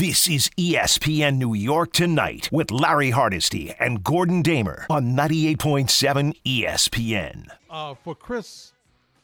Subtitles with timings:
[0.00, 7.48] This is ESPN New York Tonight with Larry Hardesty and Gordon Damer on 98.7 ESPN.
[7.68, 8.72] Uh, for Chris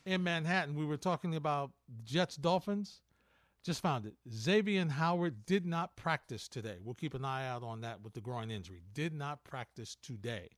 [0.04, 1.70] in Manhattan, we were talking about
[2.04, 3.00] Jets Dolphins.
[3.64, 4.16] Just found it.
[4.30, 6.76] Xavier Howard did not practice today.
[6.84, 8.82] We'll keep an eye out on that with the groin injury.
[8.92, 10.50] Did not practice today.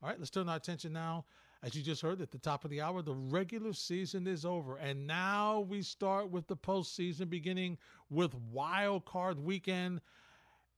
[0.00, 1.24] All right, let's turn our attention now.
[1.62, 4.76] As you just heard at the top of the hour, the regular season is over.
[4.76, 7.76] And now we start with the postseason, beginning
[8.08, 10.00] with wild card weekend.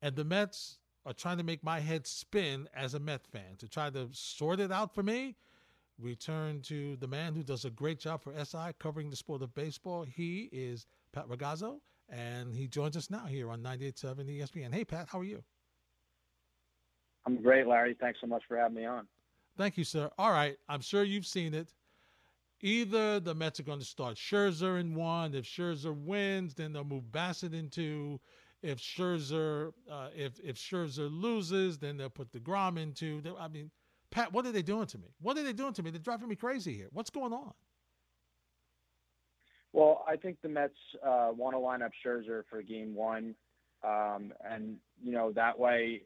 [0.01, 3.57] And the Mets are trying to make my head spin as a Met fan.
[3.59, 5.37] To try to sort it out for me,
[6.01, 9.43] we turn to the man who does a great job for SI covering the sport
[9.43, 10.03] of baseball.
[10.03, 14.75] He is Pat Ragazzo, and he joins us now here on 98.7 ESPN.
[14.75, 15.45] Hey, Pat, how are you?
[17.25, 17.97] I'm great, Larry.
[18.01, 19.07] Thanks so much for having me on.
[19.57, 20.11] Thank you, sir.
[20.19, 20.57] All right.
[20.69, 21.73] I'm sure you've seen it.
[22.61, 25.35] Either the Mets are going to start Scherzer in one.
[25.35, 28.21] If Scherzer wins, then they'll move Bassitt in two.
[28.63, 33.21] If Scherzer, uh, if if Scherzer loses, then they'll put deGrom in two.
[33.39, 33.73] I mean,
[34.13, 35.09] Pat, what are they doing to me?
[35.21, 35.91] What are they doing to me?
[35.91, 36.89] They're driving me crazy here.
[36.93, 37.53] What's going on?
[39.73, 40.75] Well, I think the Mets
[41.05, 43.35] uh, want to line up Scherzer for Game One,
[43.83, 46.03] um, and you know that way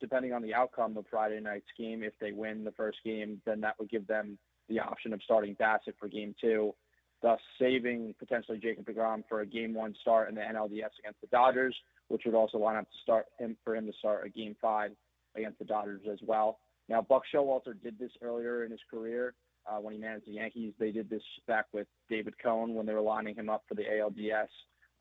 [0.00, 3.60] depending on the outcome of Friday night's game, if they win the first game, then
[3.60, 6.74] that would give them the option of starting Bassitt for game two,
[7.22, 11.28] thus saving potentially Jacob DeGrom for a game one start in the NLDS against the
[11.30, 11.74] Dodgers,
[12.08, 14.90] which would also line up to start him for him to start a game five
[15.36, 16.58] against the Dodgers as well.
[16.88, 19.34] Now, Buck Showalter did this earlier in his career
[19.66, 20.72] uh, when he managed the Yankees.
[20.78, 23.82] They did this back with David Cone when they were lining him up for the
[23.82, 24.48] ALDS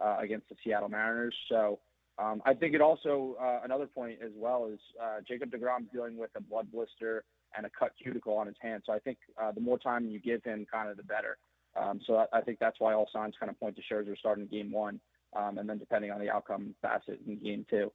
[0.03, 1.35] uh, against the Seattle Mariners.
[1.49, 1.79] So
[2.17, 6.17] um, I think it also uh, another point as well is uh, Jacob Degrom dealing
[6.17, 7.23] with a blood blister
[7.57, 8.83] and a cut cuticle on his hand.
[8.85, 11.37] So I think uh, the more time you give him, kind of the better.
[11.75, 14.47] Um, so I, I, think that's why all signs kind of point to Scherzer starting
[14.47, 14.99] game one,
[15.35, 17.91] um, and then depending on the outcome, Bassitt in game two.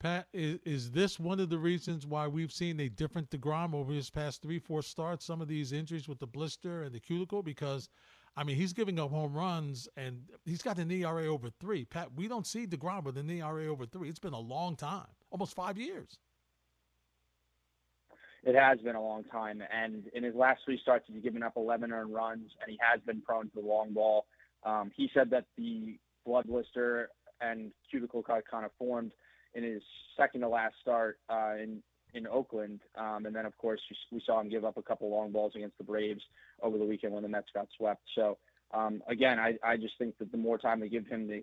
[0.00, 3.92] Pat, is, is this one of the reasons why we've seen a different Degrom over
[3.92, 5.24] his past three, four starts?
[5.24, 7.90] Some of these injuries with the blister and the cuticle, because
[8.36, 11.84] I mean, he's giving up home runs, and he's got an ERA over three.
[11.84, 14.08] Pat, we don't see Degrom with an ERA over three.
[14.08, 16.18] It's been a long time, almost five years.
[18.42, 21.54] It has been a long time, and in his last three starts, he's given up
[21.56, 24.26] 11 earned runs, and he has been prone to the long ball.
[24.64, 27.08] Um, he said that the blood blister
[27.40, 29.12] and cuticle cut kind of formed
[29.54, 29.82] in his
[30.16, 31.82] second to last start uh, in
[32.14, 32.80] in Oakland.
[32.96, 33.80] Um, and then, of course,
[34.10, 36.22] we saw him give up a couple long balls against the Braves
[36.62, 38.02] over the weekend when the Mets got swept.
[38.14, 38.38] So,
[38.72, 41.42] um, again, I, I just think that the more time they give him to,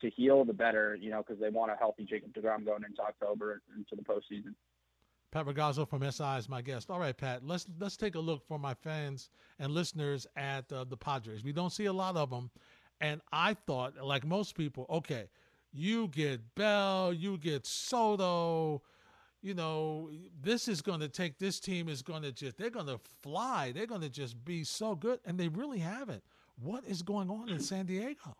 [0.00, 3.02] to heal, the better, you know, because they want a healthy Jacob DeGrom going into
[3.02, 4.54] October into the postseason.
[5.30, 6.90] Pat Ragazzo from SI is my guest.
[6.90, 10.84] All right, Pat, let's let's take a look for my fans and listeners at uh,
[10.84, 11.42] the Padres.
[11.42, 12.52] We don't see a lot of them,
[13.00, 15.28] and I thought, like most people, okay,
[15.72, 18.82] you get Bell, you get Soto,
[19.44, 20.08] you know,
[20.42, 23.72] this is going to take this team is going to just they're going to fly.
[23.72, 26.24] They're going to just be so good, and they really haven't.
[26.58, 28.34] What is going on in San Diego?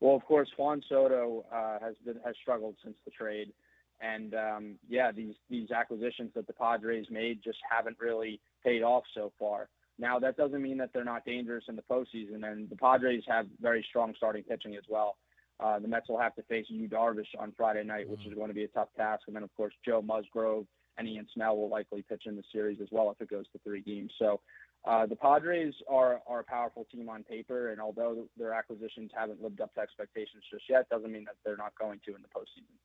[0.00, 3.54] Well, of course, Juan Soto uh, has been has struggled since the trade,
[4.02, 9.04] and um, yeah, these these acquisitions that the Padres made just haven't really paid off
[9.14, 9.70] so far.
[9.98, 13.46] Now, that doesn't mean that they're not dangerous in the postseason, and the Padres have
[13.62, 15.16] very strong starting pitching as well.
[15.62, 18.36] Uh, the Mets will have to face Yu Darvish on Friday night, which is mm.
[18.36, 19.22] going to be a tough task.
[19.26, 20.66] And then, of course, Joe Musgrove
[20.96, 23.58] and Ian Snell will likely pitch in the series as well if it goes to
[23.64, 24.12] three games.
[24.18, 24.40] So
[24.86, 29.42] uh, the Padres are, are a powerful team on paper, and although their acquisitions haven't
[29.42, 32.28] lived up to expectations just yet, doesn't mean that they're not going to in the
[32.28, 32.76] postseason.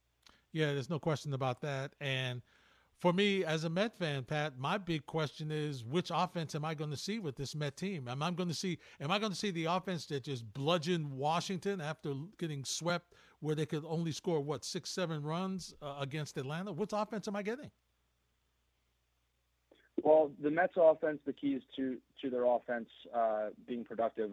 [0.51, 1.93] Yeah, there's no question about that.
[2.01, 2.41] And–
[3.00, 6.73] for me as a Met fan, Pat, my big question is which offense am I
[6.73, 8.07] going to see with this Met team?
[8.07, 11.11] Am I going to see am I going to see the offense that just bludgeoned
[11.11, 16.38] Washington after getting swept where they could only score what six seven runs uh, against
[16.38, 16.72] Atlanta?
[16.72, 17.72] What offense am I getting?
[20.03, 24.31] Well, the Mets offense, the keys to to their offense uh, being productive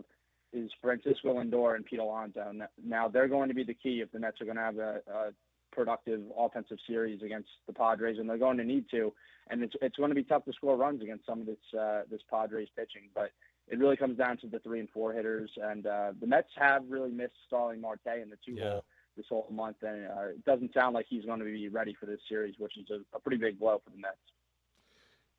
[0.52, 2.52] is Francisco Lindor and Pete Alonso.
[2.84, 5.00] Now they're going to be the key if the Mets are going to have a,
[5.10, 5.30] a
[5.72, 9.12] productive offensive series against the Padres, and they're going to need to.
[9.50, 12.02] And it's it's going to be tough to score runs against some of this uh,
[12.10, 13.30] this Padres pitching, but
[13.68, 15.50] it really comes down to the three and four hitters.
[15.60, 18.70] And uh, the Mets have really missed Starling Marte in the two yeah.
[18.70, 18.84] hole
[19.16, 22.06] this whole month, and uh, it doesn't sound like he's going to be ready for
[22.06, 24.16] this series, which is a, a pretty big blow for the Mets.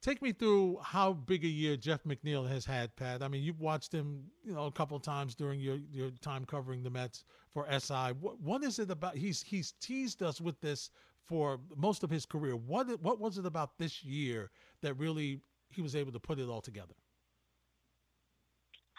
[0.03, 3.23] Take me through how big a year Jeff McNeil has had, Pat.
[3.23, 6.83] I mean, you've watched him, you know, a couple times during your, your time covering
[6.83, 7.23] the Mets
[7.53, 8.11] for SI.
[8.19, 9.15] What, what is it about?
[9.15, 10.89] He's he's teased us with this
[11.23, 12.57] for most of his career.
[12.57, 14.51] What what was it about this year
[14.81, 15.39] that really
[15.69, 16.95] he was able to put it all together?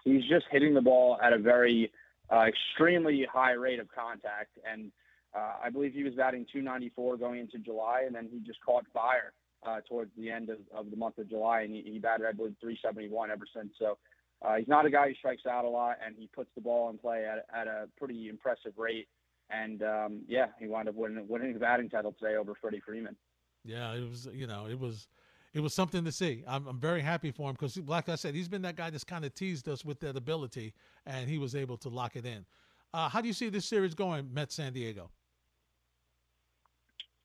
[0.05, 1.93] He's just hitting the ball at a very
[2.33, 4.91] uh, extremely high rate of contact, and
[5.37, 8.87] uh, I believe he was batting 294 going into July, and then he just caught
[8.95, 9.35] fire
[9.67, 12.33] uh, towards the end of, of the month of July, and he, he batted, I
[12.33, 13.73] believe, 371 ever since.
[13.79, 13.99] So
[14.43, 16.91] uh, he's not a guy who strikes out a lot, and he puts the ball
[16.91, 19.09] in play at, at a pretty impressive rate.
[19.51, 23.17] And um, yeah, he wound up winning, winning the batting title today over Freddie Freeman.
[23.65, 25.09] Yeah, it was you know it was
[25.55, 26.45] it was something to see.
[26.47, 29.05] I'm, I'm very happy for him because, like I said, he's been that guy that's
[29.05, 30.75] kind of teased us with that ability,
[31.07, 32.45] and he was able to lock it in.
[32.93, 35.11] Uh, how do you see this series going, Mets San Diego?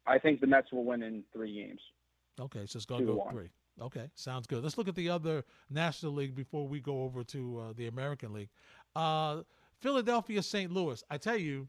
[0.06, 1.82] I think the Mets will win in three games.
[2.40, 3.50] Okay, so it's going to go three.
[3.82, 4.64] Okay, sounds good.
[4.64, 8.34] Let's look at the other National League before we go over to uh, the American
[8.34, 8.50] League.
[8.96, 9.44] Uh,
[9.80, 10.72] Philadelphia, St.
[10.72, 11.04] Louis.
[11.10, 11.68] I tell you,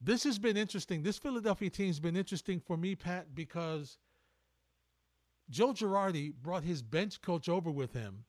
[0.00, 1.02] this has been interesting.
[1.02, 3.98] This Philadelphia team's been interesting for me, Pat, because
[5.48, 8.24] Joe Girardi brought his bench coach over with him,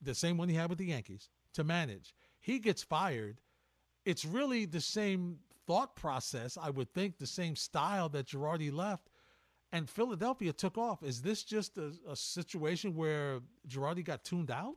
[0.00, 2.14] the same one he had with the Yankees, to manage.
[2.38, 3.40] He gets fired.
[4.04, 9.08] It's really the same thought process, I would think, the same style that Girardi left
[9.72, 11.02] and Philadelphia took off.
[11.02, 14.76] Is this just a, a situation where Girardi got tuned out?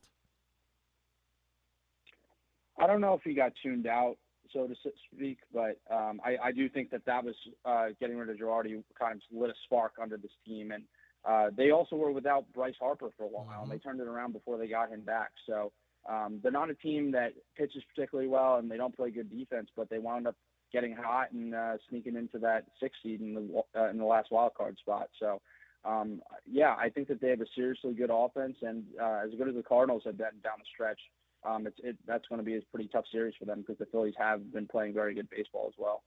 [2.79, 4.15] I don't know if he got tuned out,
[4.53, 4.75] so to
[5.13, 8.81] speak, but um, I, I, do think that that was uh, getting rid of Girardi
[8.97, 10.83] kind of lit a spark under this team, and
[11.27, 13.63] uh, they also were without Bryce Harper for a while, mm-hmm.
[13.63, 15.31] and they turned it around before they got him back.
[15.45, 15.73] So
[16.09, 19.69] um, they're not a team that pitches particularly well, and they don't play good defense,
[19.75, 20.35] but they wound up
[20.71, 24.31] getting hot and uh, sneaking into that six seed in the uh, in the last
[24.31, 25.09] wild card spot.
[25.19, 25.41] So,
[25.85, 29.47] um, yeah, I think that they have a seriously good offense, and uh, as good
[29.47, 30.99] as the Cardinals have been down the stretch,
[31.43, 33.87] um, it's it, that's going to be a pretty tough series for them because the
[33.87, 36.03] Phillies have been playing very good baseball as well.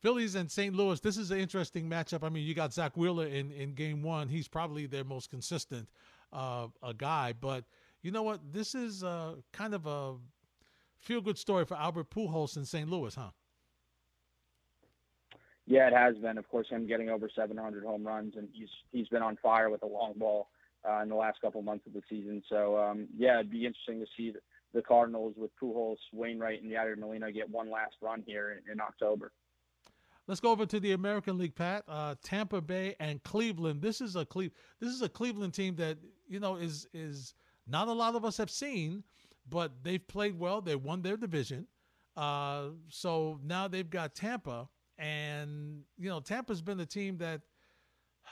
[0.00, 0.74] Phillies and St.
[0.74, 0.98] Louis.
[0.98, 2.24] This is an interesting matchup.
[2.24, 4.28] I mean, you got Zack Wheeler in, in Game One.
[4.28, 5.88] He's probably their most consistent
[6.32, 7.32] uh, a guy.
[7.32, 7.64] But
[8.02, 8.40] you know what?
[8.52, 10.14] This is uh, kind of a
[10.98, 12.88] feel good story for Albert Pujols in St.
[12.88, 13.30] Louis, huh?
[15.66, 16.38] Yeah, it has been.
[16.38, 19.82] Of course, him getting over 700 home runs, and he's he's been on fire with
[19.82, 20.48] a long ball
[20.88, 22.42] uh, in the last couple months of the season.
[22.48, 24.40] So um, yeah, it'd be interesting to see the,
[24.82, 29.30] Cardinals with Pujols, Wainwright, and Yadier Molina get one last run here in, in October.
[30.26, 31.84] Let's go over to the American League, Pat.
[31.86, 33.82] Uh, Tampa Bay and Cleveland.
[33.82, 34.48] This is a Cle-
[34.80, 37.34] This is a Cleveland team that you know is is
[37.68, 39.04] not a lot of us have seen,
[39.48, 40.60] but they've played well.
[40.60, 41.66] They won their division.
[42.16, 44.68] Uh, so now they've got Tampa
[45.02, 47.40] and, you know, Tampa's been the team that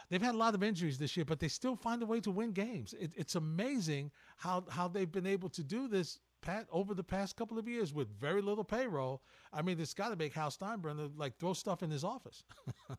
[0.09, 2.31] they've had a lot of injuries this year, but they still find a way to
[2.31, 2.95] win games.
[2.99, 7.35] It, it's amazing how, how they've been able to do this, Pat, over the past
[7.37, 9.21] couple of years with very little payroll.
[9.53, 12.45] I mean, it's got to make Hal Steinbrenner like throw stuff in his office.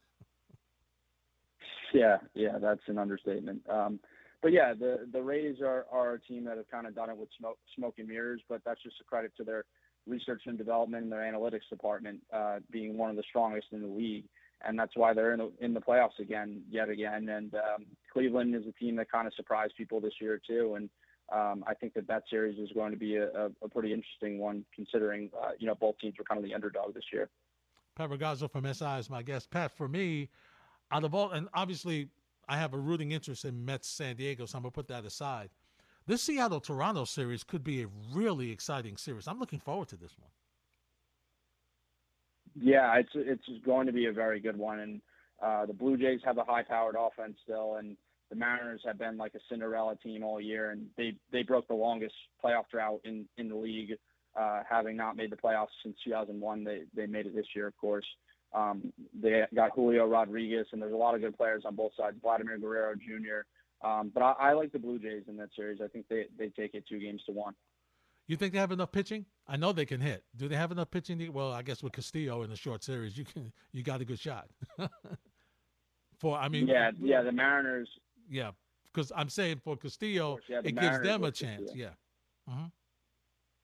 [1.94, 3.62] yeah, yeah, that's an understatement.
[3.70, 4.02] Um,
[4.42, 7.18] but yeah, the the Rays are, are a team that have kind of done it
[7.18, 9.66] with smoke, smoke and mirrors, but that's just a credit to their
[10.08, 13.88] research and development and their analytics department uh, being one of the strongest in the
[13.88, 14.26] league.
[14.64, 17.30] And that's why they're in the, in the playoffs again, yet again.
[17.30, 20.76] And um, Cleveland is a team that kind of surprised people this year, too.
[20.76, 20.90] And
[21.32, 24.64] um, I think that that series is going to be a, a pretty interesting one,
[24.76, 27.30] considering, uh, you know, both teams were kind of the underdog this year.
[27.96, 29.50] Pat Ragazzo from SI is my guest.
[29.50, 30.30] Pat, for me,
[30.92, 32.10] out of all, and obviously
[32.48, 35.06] I have a rooting interest in Mets San Diego, so I'm going to put that
[35.06, 35.50] aside
[36.08, 39.28] this Seattle Toronto series could be a really exciting series.
[39.28, 40.30] I'm looking forward to this one.
[42.60, 45.02] Yeah, it's it's going to be a very good one, and
[45.42, 47.96] uh, the Blue Jays have a high-powered offense still, and
[48.30, 51.74] the Mariners have been like a Cinderella team all year, and they they broke the
[51.74, 53.94] longest playoff drought in in the league,
[54.38, 56.64] uh, having not made the playoffs since 2001.
[56.64, 58.06] They they made it this year, of course.
[58.54, 62.18] Um, they got Julio Rodriguez, and there's a lot of good players on both sides.
[62.22, 63.46] Vladimir Guerrero Jr.
[63.84, 65.80] Um, but I, I, like the Blue Jays in that series.
[65.84, 67.56] I think they, they take it two games to one.
[68.28, 69.26] You think they have enough pitching?
[69.48, 70.24] I know they can hit.
[70.38, 71.18] Do they have enough pitching?
[71.20, 74.06] To, well, I guess with Castillo in the short series, you can you got a
[74.06, 74.48] good shot.
[76.20, 77.90] for I mean, yeah, yeah, the Mariners.
[78.30, 78.52] Yeah,
[78.94, 81.62] because I'm saying for Castillo, course, yeah, it Mariners gives them a chance.
[81.62, 81.90] Castillo.
[82.48, 82.54] Yeah.
[82.54, 82.66] Mm-hmm.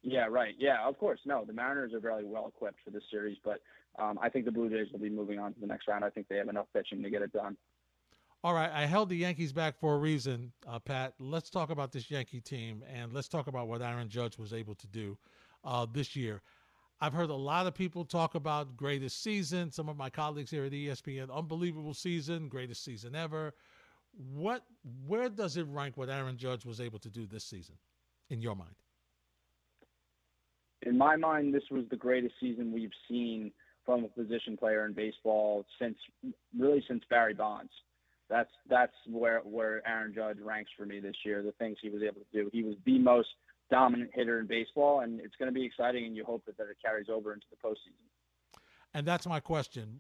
[0.03, 0.55] Yeah, right.
[0.57, 1.19] Yeah, of course.
[1.25, 3.59] No, the Mariners are very well equipped for this series, but
[4.00, 6.03] um, I think the Blue Jays will be moving on to the next round.
[6.03, 7.57] I think they have enough pitching to get it done.
[8.44, 11.15] All right, I held the Yankees back for a reason, uh, Pat.
[11.20, 14.75] Let's talk about this Yankee team and let's talk about what Aaron Judge was able
[14.75, 15.17] to do
[15.63, 16.41] uh, this year.
[17.01, 19.72] I've heard a lot of people talk about greatest season.
[19.72, 23.53] Some of my colleagues here at ESPN, unbelievable season, greatest season ever.
[24.34, 24.63] What,
[25.08, 27.75] where does it rank what Aaron Judge was able to do this season,
[28.29, 28.75] in your mind?
[30.84, 33.51] In my mind, this was the greatest season we've seen
[33.84, 35.98] from a position player in baseball since
[36.58, 37.72] really since Barry Bonds
[38.29, 41.41] that's that's where where Aaron Judge ranks for me this year.
[41.41, 42.50] The things he was able to do.
[42.51, 43.29] He was the most
[43.69, 46.05] dominant hitter in baseball, and it's going to be exciting.
[46.05, 48.07] And you hope that, that it carries over into the postseason.
[48.93, 50.00] And that's my question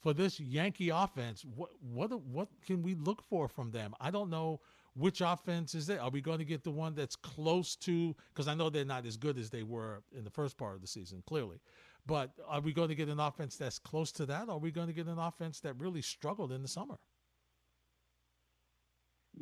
[0.00, 1.44] for this Yankee offense.
[1.56, 3.94] What what what can we look for from them?
[4.00, 4.60] I don't know
[4.94, 5.98] which offense is it.
[5.98, 8.14] Are we going to get the one that's close to?
[8.32, 10.80] Because I know they're not as good as they were in the first part of
[10.82, 11.60] the season, clearly.
[12.06, 14.48] But are we going to get an offense that's close to that?
[14.48, 16.98] Or are we going to get an offense that really struggled in the summer?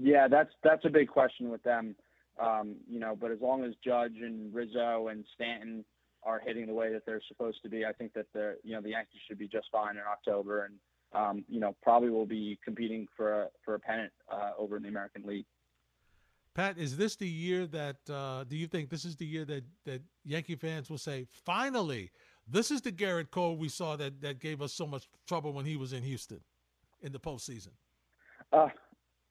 [0.02, 1.94] Yeah, that's that's a big question with them.
[2.40, 5.84] Um, you know, but as long as Judge and Rizzo and Stanton
[6.22, 8.80] are hitting the way that they're supposed to be, I think that the you know
[8.80, 10.74] the Yankees should be just fine in October, and
[11.12, 14.82] um, you know probably will be competing for a for a pennant uh, over in
[14.82, 15.46] the American League.
[16.54, 19.64] Pat, is this the year that uh, do you think this is the year that
[19.84, 22.10] that Yankee fans will say finally
[22.48, 25.66] this is the Gerrit Cole we saw that that gave us so much trouble when
[25.66, 26.40] he was in Houston
[27.02, 27.72] in the postseason?
[28.52, 28.68] Uh,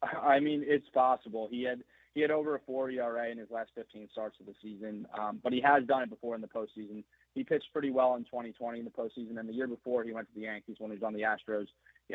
[0.02, 1.48] I mean, it's possible.
[1.52, 1.84] He had
[2.16, 5.40] he had over a 4 ERA in his last 15 starts of the season, um,
[5.44, 7.04] but he has done it before in the postseason.
[7.36, 10.28] He pitched pretty well in 2020 in the postseason, and the year before he went
[10.28, 11.68] to the Yankees when he was on the Astros.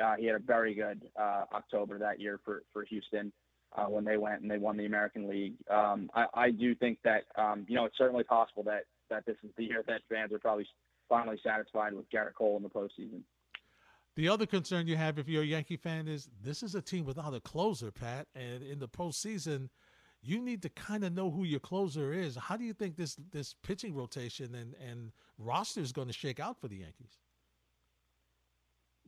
[0.02, 3.32] Uh, he had a very good uh, October that year for for Houston
[3.76, 5.54] uh, when they went and they won the American League.
[5.70, 9.36] Um, I, I do think that um, you know it's certainly possible that that this
[9.44, 10.66] is the year that fans are probably
[11.08, 13.20] finally satisfied with Gerrit Cole in the postseason.
[14.16, 17.04] The other concern you have if you're a Yankee fan is this is a team
[17.04, 19.68] without a closer, Pat, and in the postseason,
[20.22, 22.36] you need to kind of know who your closer is.
[22.36, 26.38] How do you think this this pitching rotation and and roster is going to shake
[26.38, 27.18] out for the Yankees?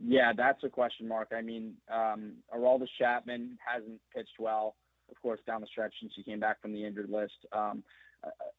[0.04, 1.28] Yeah, that's a question mark.
[1.34, 4.76] I mean, um, Aroldis Chapman hasn't pitched well,
[5.10, 7.46] of course, down the stretch since he came back from the injured list.
[7.52, 7.82] Um,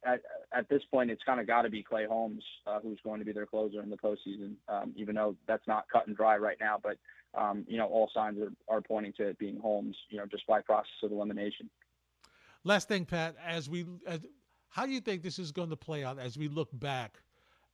[0.05, 0.21] at,
[0.53, 3.25] at this point, it's kind of got to be Clay Holmes uh, who's going to
[3.25, 6.57] be their closer in the postseason, um, even though that's not cut and dry right
[6.59, 6.79] now.
[6.81, 6.97] But,
[7.39, 10.45] um, you know, all signs are, are pointing to it being Holmes, you know, just
[10.47, 11.69] by process of elimination.
[12.63, 14.21] Last thing, Pat, as we, as,
[14.69, 17.19] how do you think this is going to play out as we look back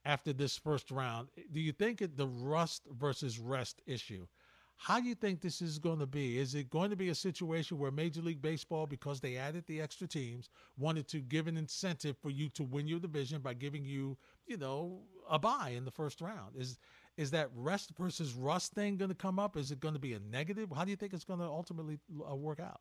[0.04, 1.28] after this first round?
[1.52, 4.26] Do you think the rust versus rest issue?
[4.76, 6.38] How do you think this is going to be?
[6.38, 9.80] Is it going to be a situation where Major League Baseball, because they added the
[9.80, 13.84] extra teams, wanted to give an incentive for you to win your division by giving
[13.84, 14.16] you,
[14.46, 15.00] you know,
[15.30, 16.56] a bye in the first round?
[16.56, 16.78] Is
[17.16, 19.56] is that rest versus rust thing going to come up?
[19.56, 20.72] Is it going to be a negative?
[20.74, 22.80] How do you think it's going to ultimately uh, work out?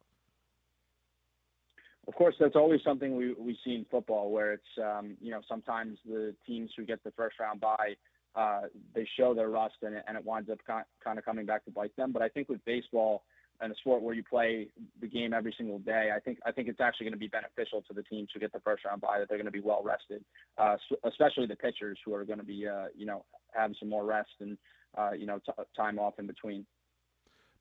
[2.07, 5.41] Of course, that's always something we we see in football, where it's um, you know
[5.47, 7.95] sometimes the teams who get the first round bye
[8.35, 8.61] uh,
[8.95, 11.71] they show their rust and it, and it winds up kind of coming back to
[11.71, 12.11] bite them.
[12.11, 13.23] But I think with baseball
[13.61, 14.67] and a sport where you play
[14.99, 17.83] the game every single day, I think I think it's actually going to be beneficial
[17.87, 19.83] to the teams who get the first round bye that they're going to be well
[19.83, 20.23] rested,
[20.57, 23.23] uh, especially the pitchers who are going to be uh, you know
[23.53, 24.57] having some more rest and
[24.97, 26.65] uh, you know t- time off in between.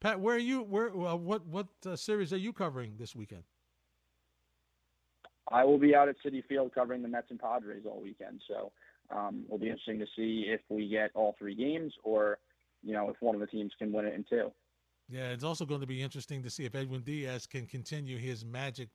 [0.00, 0.62] Pat, where are you?
[0.62, 3.44] Where uh, what what uh, series are you covering this weekend?
[5.50, 8.40] I will be out at Citi Field covering the Mets and Padres all weekend.
[8.48, 8.72] So
[9.14, 12.38] um, will be interesting to see if we get all three games or,
[12.82, 14.50] you know, if one of the teams can win it in two.
[15.08, 18.44] Yeah, it's also going to be interesting to see if Edwin Diaz can continue his
[18.44, 18.88] magic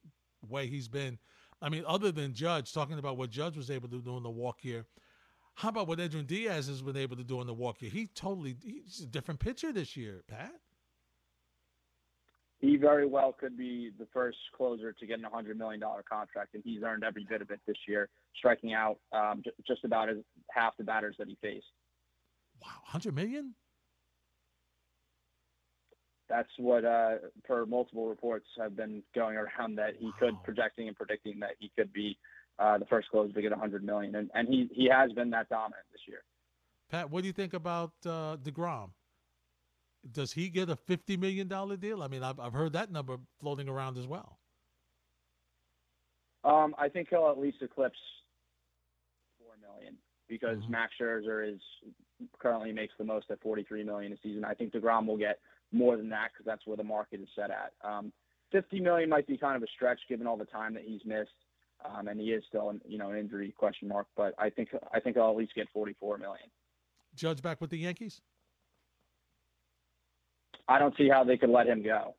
[0.48, 1.20] way he's been.
[1.62, 4.30] I mean, other than Judge, talking about what Judge was able to do in the
[4.30, 4.86] walk here,
[5.56, 7.90] how about what Edwin Diaz has been able to do in the walk here?
[7.90, 10.54] He totally, he's a different pitcher this year, Pat
[12.60, 16.64] he very well could be the first closer to get a $100 million contract, and
[16.66, 20.18] he's earned every bit of it this year, striking out um, j- just about as
[20.50, 21.68] half the batters that he faced.
[22.62, 23.54] Wow, 100 million?
[26.30, 30.14] That's what, uh, per multiple reports, have been going around that he wow.
[30.20, 32.18] could projecting and predicting that he could be
[32.60, 35.48] uh, the first closer to get 100 million, and and he he has been that
[35.48, 36.24] dominant this year.
[36.90, 38.90] Pat, what do you think about uh, Degrom?
[40.12, 42.04] Does he get a fifty million dollar deal?
[42.04, 44.38] I mean, I've I've heard that number floating around as well.
[46.44, 47.98] Um, I think he'll at least eclipse
[49.40, 49.96] four million
[50.28, 50.72] because mm-hmm.
[50.72, 51.60] Max Scherzer is
[52.40, 54.46] currently makes the most at forty three million a season.
[54.46, 55.40] I think Degrom will get
[55.72, 57.74] more than that because that's where the market is set at.
[57.84, 58.12] Um,
[58.52, 61.30] Fifty million might be kind of a stretch given all the time that he's missed,
[61.84, 64.08] um, and he is still, you know, an injury question mark.
[64.16, 66.50] But I think I think I'll at least get forty four million.
[67.14, 68.22] Judge back with the Yankees.
[70.68, 72.16] I don't see how they could let him go.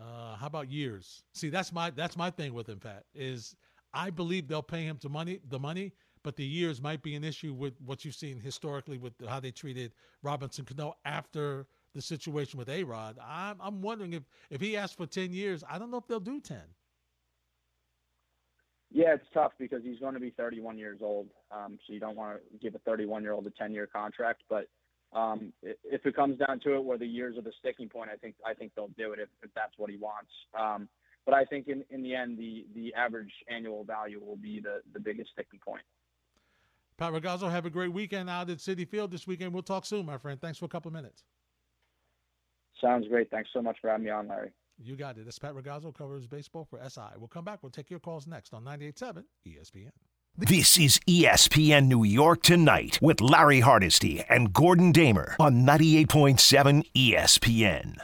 [0.00, 1.24] Uh, how about years?
[1.32, 3.04] See, that's my that's my thing with him, Pat.
[3.14, 3.54] Is
[3.92, 5.92] I believe they'll pay him to money the money,
[6.24, 9.52] but the years might be an issue with what you've seen historically with how they
[9.52, 13.18] treated Robinson Cano after the situation with A Rod.
[13.24, 16.18] I'm I'm wondering if if he asks for ten years, I don't know if they'll
[16.18, 16.64] do ten.
[18.90, 21.26] Yeah, it's tough because he's going to be 31 years old.
[21.50, 24.44] Um, so you don't want to give a 31 year old a 10 year contract,
[24.48, 24.66] but
[25.14, 28.16] um, if it comes down to it, where the years are the sticking point, I
[28.16, 30.30] think I think they'll do it if, if that's what he wants.
[30.58, 30.88] Um,
[31.24, 34.80] but I think in, in the end, the the average annual value will be the
[34.92, 35.82] the biggest sticking point.
[36.96, 39.52] Pat Ragazzo, have a great weekend out at Citi Field this weekend.
[39.52, 40.40] We'll talk soon, my friend.
[40.40, 41.24] Thanks for a couple of minutes.
[42.80, 43.30] Sounds great.
[43.30, 44.50] Thanks so much for having me on, Larry.
[44.78, 45.24] You got it.
[45.24, 47.00] That's Pat Ragazzo, covers baseball for SI.
[47.18, 47.62] We'll come back.
[47.62, 49.90] We'll take your calls next on 98.7 ESPN.
[50.36, 57.98] This is ESPN New York Tonight with Larry Hardesty and Gordon Damer on 98.7 ESPN.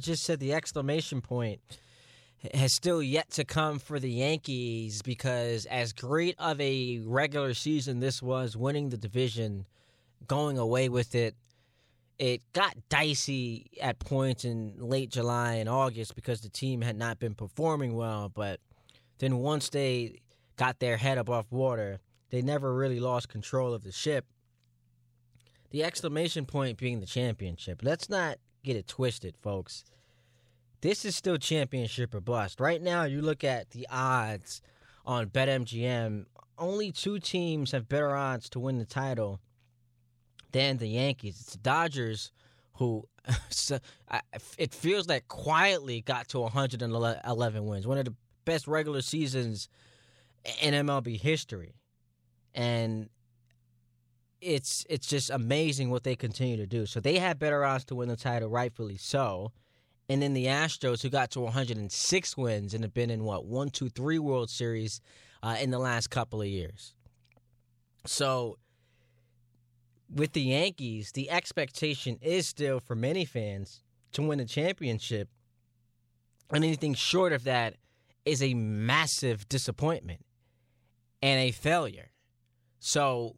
[0.00, 1.60] Just said the exclamation point
[2.54, 8.00] has still yet to come for the Yankees because, as great of a regular season
[8.00, 9.66] this was, winning the division,
[10.26, 11.34] going away with it,
[12.18, 17.18] it got dicey at points in late July and August because the team had not
[17.18, 18.30] been performing well.
[18.30, 18.60] But
[19.18, 20.20] then once they
[20.56, 24.26] got their head above water, they never really lost control of the ship.
[25.70, 27.80] The exclamation point being the championship.
[27.82, 29.84] Let's not get it twisted, folks.
[30.80, 32.60] This is still championship or bust.
[32.60, 34.60] Right now, you look at the odds
[35.04, 36.26] on BetMGM,
[36.58, 39.40] only two teams have better odds to win the title
[40.52, 41.40] than the Yankees.
[41.40, 42.32] It's the Dodgers
[42.74, 43.08] who
[44.58, 47.86] it feels like quietly got to 111 wins.
[47.86, 48.14] One of the
[48.46, 49.68] best regular seasons
[50.62, 51.74] in MLB history.
[52.54, 53.10] And
[54.40, 56.86] it's it's just amazing what they continue to do.
[56.86, 59.52] So they have better odds to win the title, rightfully so.
[60.08, 63.70] And then the Astros, who got to 106 wins and have been in what one,
[63.70, 65.00] two, three World Series
[65.42, 66.94] uh, in the last couple of years.
[68.06, 68.56] So
[70.14, 75.28] with the Yankees, the expectation is still for many fans to win the championship.
[76.50, 77.74] And anything short of that
[78.26, 80.26] is a massive disappointment
[81.22, 82.10] and a failure.
[82.80, 83.36] So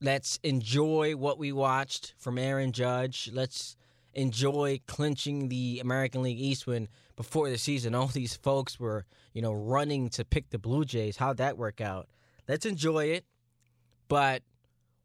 [0.00, 3.30] let's enjoy what we watched from Aaron Judge.
[3.32, 3.76] Let's
[4.14, 9.04] enjoy clinching the American League East when before the season all these folks were,
[9.34, 11.16] you know, running to pick the Blue Jays.
[11.16, 12.08] How'd that work out?
[12.48, 13.24] Let's enjoy it.
[14.08, 14.42] But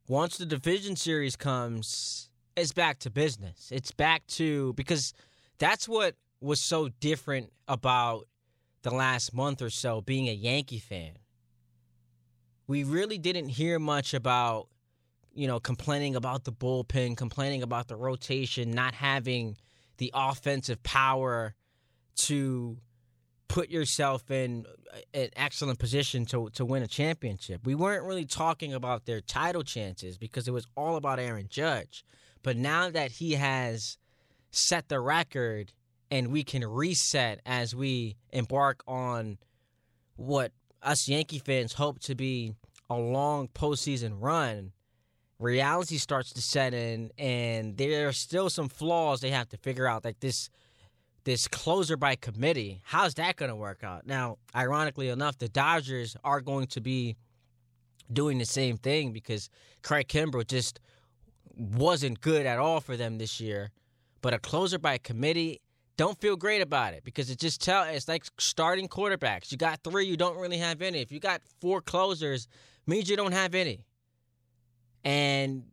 [0.08, 3.70] once the division series comes, it's back to business.
[3.72, 5.14] It's back to because
[5.58, 8.28] that's what was so different about
[8.86, 11.18] the last month or so being a Yankee fan.
[12.68, 14.68] We really didn't hear much about,
[15.34, 19.58] you know, complaining about the bullpen, complaining about the rotation, not having
[19.98, 21.56] the offensive power
[22.28, 22.78] to
[23.48, 24.66] put yourself in
[25.16, 27.66] an excellent position to to win a championship.
[27.66, 32.06] We weren't really talking about their title chances because it was all about Aaron Judge.
[32.44, 33.98] But now that he has
[34.52, 35.74] set the record
[36.16, 39.38] and we can reset as we embark on
[40.16, 42.54] what us Yankee fans hope to be
[42.90, 44.72] a long postseason run,
[45.40, 49.88] reality starts to set in and there are still some flaws they have to figure
[49.88, 50.50] out like this
[51.26, 52.80] this closer by committee.
[52.86, 54.06] How's that going to work out?
[54.06, 57.18] Now, ironically enough, the Dodgers are going to be
[58.14, 59.50] doing the same thing because
[59.82, 60.80] Craig Kimbrel just
[61.58, 63.72] wasn't good at all for them this year.
[64.22, 65.62] But a closer by committee,
[65.98, 69.52] don't feel great about it because it just tell it's like starting quarterbacks.
[69.52, 71.02] You got three, you don't really have any.
[71.02, 72.48] If you got four closers,
[72.86, 73.86] means you don't have any.
[75.04, 75.64] And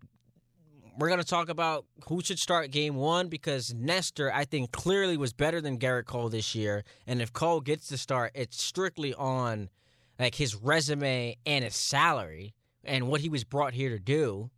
[0.98, 5.32] we're to talk about who should start game one because Nestor, I think, clearly was
[5.32, 6.84] better than Gerrit Cole this year.
[7.06, 9.70] And if Cole gets to start, it's strictly on
[10.18, 12.54] like his resume and his salary
[12.84, 14.50] and what he was brought here to do.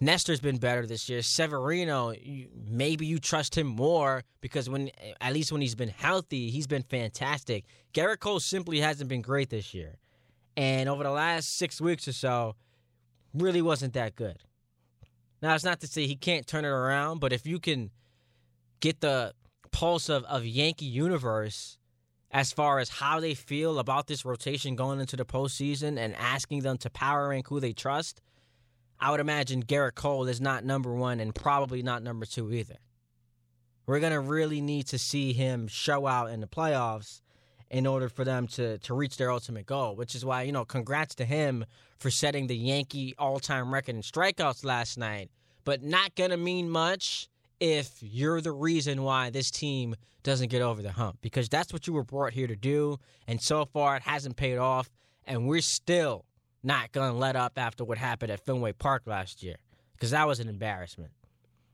[0.00, 1.20] Nestor's been better this year.
[1.20, 2.14] Severino,
[2.66, 6.82] maybe you trust him more because when at least when he's been healthy, he's been
[6.82, 7.64] fantastic.
[7.92, 9.98] Gerrit Cole simply hasn't been great this year.
[10.56, 12.56] And over the last six weeks or so,
[13.34, 14.38] really wasn't that good.
[15.42, 17.90] Now, it's not to say he can't turn it around, but if you can
[18.80, 19.34] get the
[19.70, 21.78] pulse of, of Yankee universe
[22.30, 26.60] as far as how they feel about this rotation going into the postseason and asking
[26.60, 28.20] them to power rank who they trust,
[29.00, 32.76] I would imagine Gerrit Cole is not number one and probably not number two either.
[33.86, 37.22] We're going to really need to see him show out in the playoffs
[37.70, 40.64] in order for them to to reach their ultimate goal, which is why, you know,
[40.64, 41.64] congrats to him
[41.98, 45.30] for setting the Yankee all-time record in strikeouts last night,
[45.64, 50.62] but not going to mean much if you're the reason why this team doesn't get
[50.62, 53.96] over the hump because that's what you were brought here to do and so far
[53.96, 54.90] it hasn't paid off
[55.24, 56.26] and we're still
[56.62, 59.56] not going to let up after what happened at Fenway Park last year
[59.92, 61.12] because that was an embarrassment.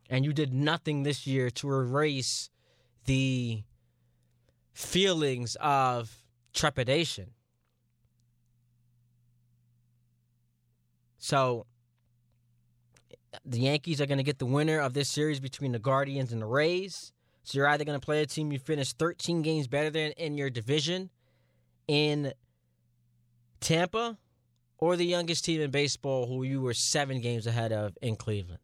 [0.09, 2.51] And you did nothing this year to erase
[3.07, 3.63] the
[4.73, 6.23] feelings of
[6.53, 7.31] trepidation.
[11.19, 11.67] So
[13.45, 16.41] the Yankees are going to get the winner of this series between the Guardians and
[16.41, 17.13] the Rays.
[17.43, 20.37] So you're either going to play a team you finished 13 games better than in
[20.37, 21.11] your division
[21.89, 22.33] in
[23.61, 24.19] Tampa,
[24.79, 28.61] or the youngest team in baseball who you were seven games ahead of in Cleveland.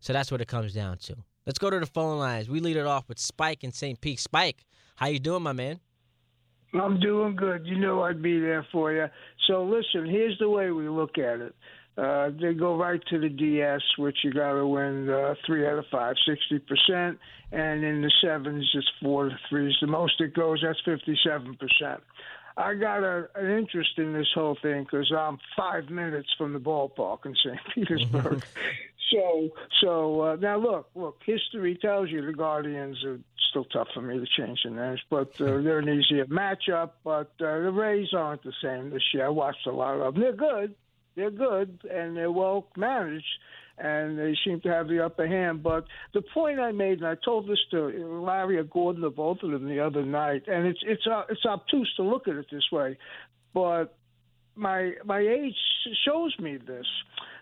[0.00, 1.16] So that's what it comes down to.
[1.46, 2.48] Let's go to the phone lines.
[2.48, 4.00] We lead it off with Spike in St.
[4.00, 4.20] Pete.
[4.20, 4.64] Spike,
[4.96, 5.80] how you doing, my man?
[6.74, 7.66] I'm doing good.
[7.66, 9.06] You know I'd be there for you.
[9.46, 11.54] So listen, here's the way we look at it.
[11.98, 15.78] Uh, they go right to the DS, which you got to win uh, three out
[15.78, 17.18] of five, 60%.
[17.52, 19.74] And in the sevens, it's four to threes.
[19.82, 21.98] The most it goes, that's 57%.
[22.56, 26.60] I got a, an interest in this whole thing because I'm five minutes from the
[26.60, 27.58] ballpark in St.
[27.74, 28.44] Petersburg.
[29.10, 31.20] so, so uh, now look, look.
[31.24, 33.18] History tells you the Guardians are
[33.50, 36.90] still tough for me to change the names, but uh, they're an easier matchup.
[37.04, 39.26] But uh, the Rays aren't the same this year.
[39.26, 40.22] I watched a lot of them.
[40.22, 40.74] They're good.
[41.14, 43.26] They're good and they're well managed
[43.82, 45.62] and they seem to have the upper hand.
[45.62, 49.42] But the point I made, and I told this to Larry or Gordon or both
[49.42, 52.46] of them the other night, and it's it's uh, it's obtuse to look at it
[52.50, 52.96] this way,
[53.52, 53.96] but
[54.54, 55.56] my my age
[56.06, 56.86] shows me this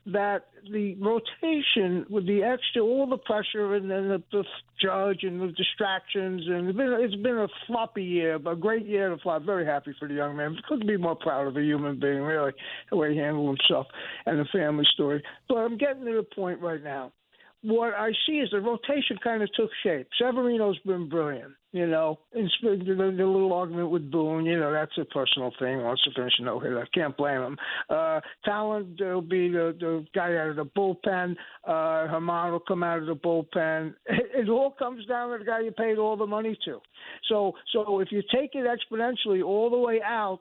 [0.06, 4.44] that the rotation with the extra all the pressure and then the, the
[4.82, 8.86] judge and the distractions and it's been, it's been a floppy year but a great
[8.86, 9.38] year to fly.
[9.38, 10.56] Very happy for the young man.
[10.68, 12.52] Couldn't be more proud of a human being really
[12.90, 13.86] the way he handled himself
[14.26, 15.22] and the family story.
[15.48, 17.12] But i'm getting to the point right now
[17.62, 20.08] what I see is the rotation kind of took shape.
[20.18, 22.18] Severino's been brilliant, you know.
[22.32, 25.82] And the, the little argument with Boone, you know, that's a personal thing.
[25.82, 26.80] Wants to finish a no hitter.
[26.80, 27.58] I can't blame him.
[27.90, 31.36] Uh, Taillon will be the, the guy out of the bullpen.
[31.64, 33.94] Uh, Herman will come out of the bullpen.
[34.06, 36.80] It, it all comes down to the guy you paid all the money to.
[37.28, 40.40] So, so if you take it exponentially all the way out,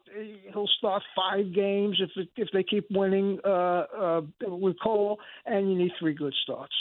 [0.54, 5.70] he'll start five games if it, if they keep winning uh, uh, with Cole, and
[5.70, 6.74] you need three good starts.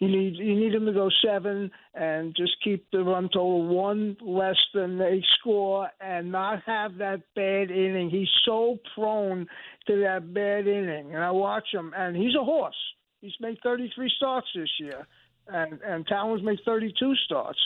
[0.00, 4.16] You need you need them to go seven and just keep the run total one
[4.20, 8.10] less than they score and not have that bad inning.
[8.10, 9.46] He's so prone
[9.86, 12.76] to that bad inning, and I watch him, and he's a horse.
[13.20, 15.06] He's made 33 starts this year
[15.48, 17.58] and and Towns made 32 starts.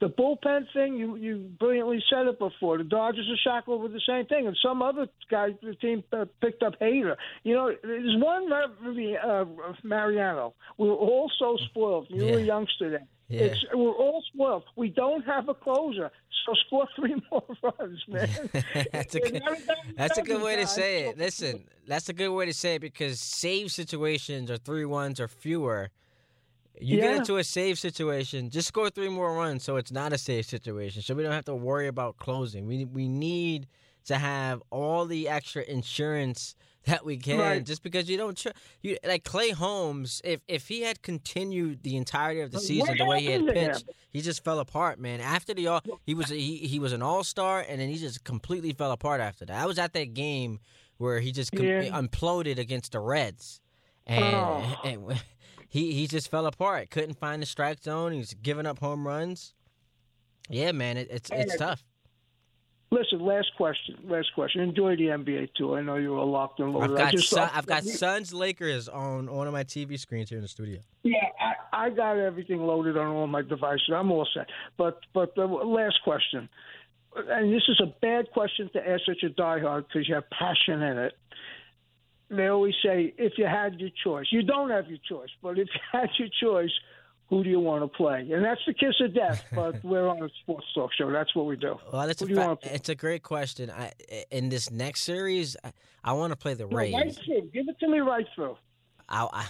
[0.00, 2.78] The bullpen thing, you you brilliantly said it before.
[2.78, 6.26] The Dodgers are shackled with the same thing, and some other guy the team uh,
[6.40, 7.16] picked up Hader.
[7.42, 8.48] You know, there's one
[8.82, 9.44] movie, uh,
[9.82, 10.54] Mariano.
[10.78, 12.06] We were all so spoiled.
[12.10, 12.32] You yeah.
[12.32, 13.08] were a youngster then.
[13.28, 13.40] Yeah.
[13.46, 14.64] It's, we're all spoiled.
[14.76, 16.10] We don't have a closer,
[16.44, 18.28] so score three more runs, man.
[18.92, 19.42] that's a good,
[19.96, 21.18] that's a good way to say it.
[21.18, 25.28] Listen, that's a good way to say it because save situations are three ones or
[25.28, 25.90] fewer
[26.80, 27.04] you yeah.
[27.04, 30.46] get into a save situation, just score three more runs so it's not a save
[30.46, 31.02] situation.
[31.02, 32.66] So we don't have to worry about closing.
[32.66, 33.66] We we need
[34.06, 36.54] to have all the extra insurance
[36.86, 37.64] that we can right.
[37.64, 38.50] just because you don't tr-
[38.82, 42.98] you like Clay Holmes if if he had continued the entirety of the season what
[42.98, 46.28] the way he had pitched he just fell apart man after the all he was
[46.28, 49.64] he, he was an all-star and then he just completely fell apart after that I
[49.64, 50.60] was at that game
[50.98, 51.84] where he just com- yeah.
[51.84, 53.62] imploded against the Reds
[54.06, 54.80] and, oh.
[54.84, 55.22] and
[55.74, 56.88] he he just fell apart.
[56.90, 58.12] Couldn't find the strike zone.
[58.12, 59.54] He's giving up home runs.
[60.48, 61.82] Yeah, man, it, it's it's tough.
[62.92, 63.96] Listen, last question.
[64.04, 64.60] Last question.
[64.60, 65.74] Enjoy the NBA too.
[65.74, 67.00] I know you were locked and loaded.
[67.00, 70.42] I've got, Sun, I've got Suns Lakers on one of my TV screens here in
[70.42, 70.78] the studio.
[71.02, 71.16] Yeah,
[71.72, 73.90] I, I got everything loaded on all my devices.
[73.92, 74.46] I'm all set.
[74.76, 76.48] But but the last question,
[77.16, 80.82] and this is a bad question to ask such a diehard because you have passion
[80.82, 81.14] in it
[82.30, 85.68] they always say if you had your choice, you don't have your choice, but if
[85.72, 86.72] you had your choice,
[87.28, 88.28] who do you want to play?
[88.30, 89.44] And that's the kiss of death.
[89.54, 91.10] But we're on a sports talk show.
[91.10, 91.76] That's what we do.
[91.92, 93.70] Well, that's a fa- it's a great question.
[93.70, 93.92] I,
[94.30, 96.94] in this next series, I, I want to play the Rays.
[96.94, 97.50] Right through.
[97.52, 98.56] Give it to me right through.
[99.08, 99.46] I, I,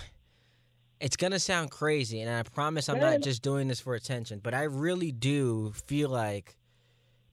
[1.00, 4.40] it's gonna sound crazy, and I promise I'm not just doing this for attention.
[4.42, 6.56] But I really do feel like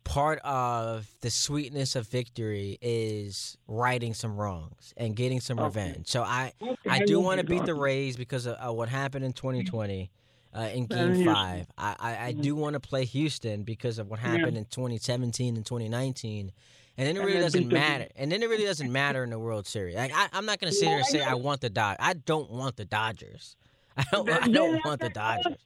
[0.03, 5.65] part of the sweetness of victory is righting some wrongs and getting some okay.
[5.65, 6.07] revenge.
[6.07, 6.75] So I okay.
[6.89, 10.11] I do want to beat the Rays because of, of what happened in 2020
[10.53, 11.67] uh, in Game Five.
[11.77, 14.59] I I, I do want to play Houston because of what happened yeah.
[14.59, 16.51] in 2017 and 2019.
[16.97, 18.07] And then it really doesn't matter.
[18.15, 19.95] And then it really doesn't matter in the World Series.
[19.95, 21.97] Like I, am not going to sit here and say I want the Dodgers.
[21.99, 23.55] I don't want the Dodgers.
[23.97, 24.29] I don't.
[24.29, 25.57] I don't want the Dodgers.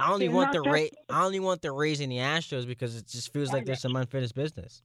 [0.00, 0.90] I only want the Ray.
[1.08, 3.96] I only want the Rays and the Astros because it just feels like there's some
[3.96, 4.82] unfinished business.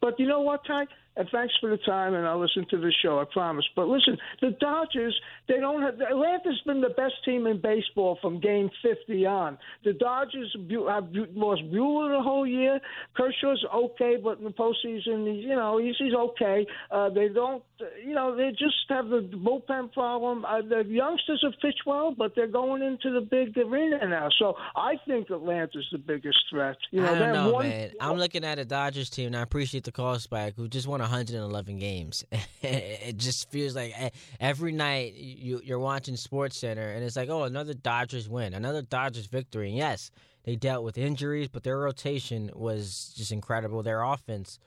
[0.00, 0.86] But you know what, Ty?
[1.18, 3.18] And thanks for the time, and I'll listen to the show.
[3.18, 3.64] I promise.
[3.74, 6.00] But listen, the Dodgers, they don't have.
[6.00, 9.58] Atlanta's been the best team in baseball from Game 50 on.
[9.84, 12.78] The Dodgers have lost Buehler the whole year.
[13.16, 16.64] Kershaw's okay, but in the postseason, you know, he's, he's okay.
[16.92, 17.64] Uh, they don't,
[18.06, 20.44] you know, they just have the bullpen problem.
[20.44, 24.28] Uh, the youngsters have pitched well, but they're going into the big arena now.
[24.38, 26.76] So I think Atlanta's the biggest threat.
[26.92, 27.90] You know, I don't know, one, man.
[28.00, 31.00] I'm looking at a Dodgers team, and I appreciate the call, Spike, who just won
[31.08, 32.24] 111 games.
[32.62, 33.94] it just feels like
[34.38, 38.82] every night you, you're watching Sports Center, and it's like, oh, another Dodgers win, another
[38.82, 39.68] Dodgers victory.
[39.68, 40.10] And yes,
[40.44, 43.82] they dealt with injuries, but their rotation was just incredible.
[43.82, 44.58] Their offense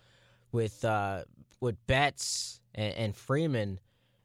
[0.51, 1.23] with uh,
[1.59, 3.79] with Betts and, and Freeman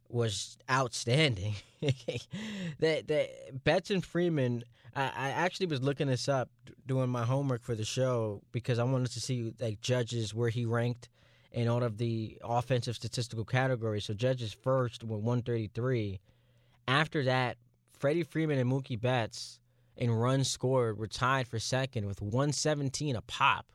[0.09, 1.55] was outstanding.
[1.81, 3.29] that the
[3.65, 4.65] Betts and Freeman.
[4.95, 6.49] I, I actually was looking this up
[6.87, 10.65] doing my homework for the show because I wanted to see like judges where he
[10.65, 11.11] ranked
[11.53, 14.05] in all of the offensive statistical categories.
[14.05, 16.21] So judges first with 133.
[16.89, 17.57] After that,
[17.99, 19.59] Freddie Freeman and Mookie Betts
[19.97, 23.67] in runs scored were tied for second with 117 a pop.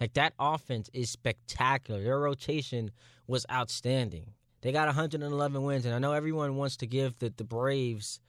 [0.00, 2.02] Like that offense is spectacular.
[2.02, 2.90] Their rotation
[3.26, 4.32] was outstanding.
[4.62, 8.20] They got 111 wins, and I know everyone wants to give the, the Braves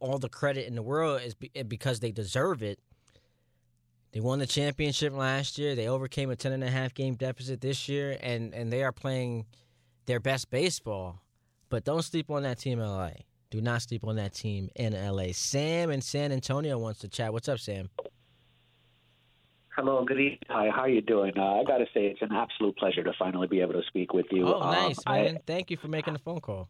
[0.00, 2.78] all the credit in the world is because they deserve it.
[4.14, 5.74] They won the championship last year.
[5.74, 8.92] They overcame a 10 and a half game deficit this year, and, and they are
[8.92, 9.44] playing
[10.06, 11.20] their best baseball.
[11.68, 13.10] But don't sleep on that team in LA.
[13.50, 15.32] Do not sleep on that team in LA.
[15.32, 17.32] Sam in San Antonio wants to chat.
[17.32, 17.90] What's up, Sam?
[19.74, 20.38] Hello, good evening.
[20.48, 21.32] Hi, how are you doing?
[21.36, 24.14] Uh, I got to say, it's an absolute pleasure to finally be able to speak
[24.14, 24.46] with you.
[24.46, 25.36] Oh, nice, um, man.
[25.38, 26.68] I, Thank you for making the phone call.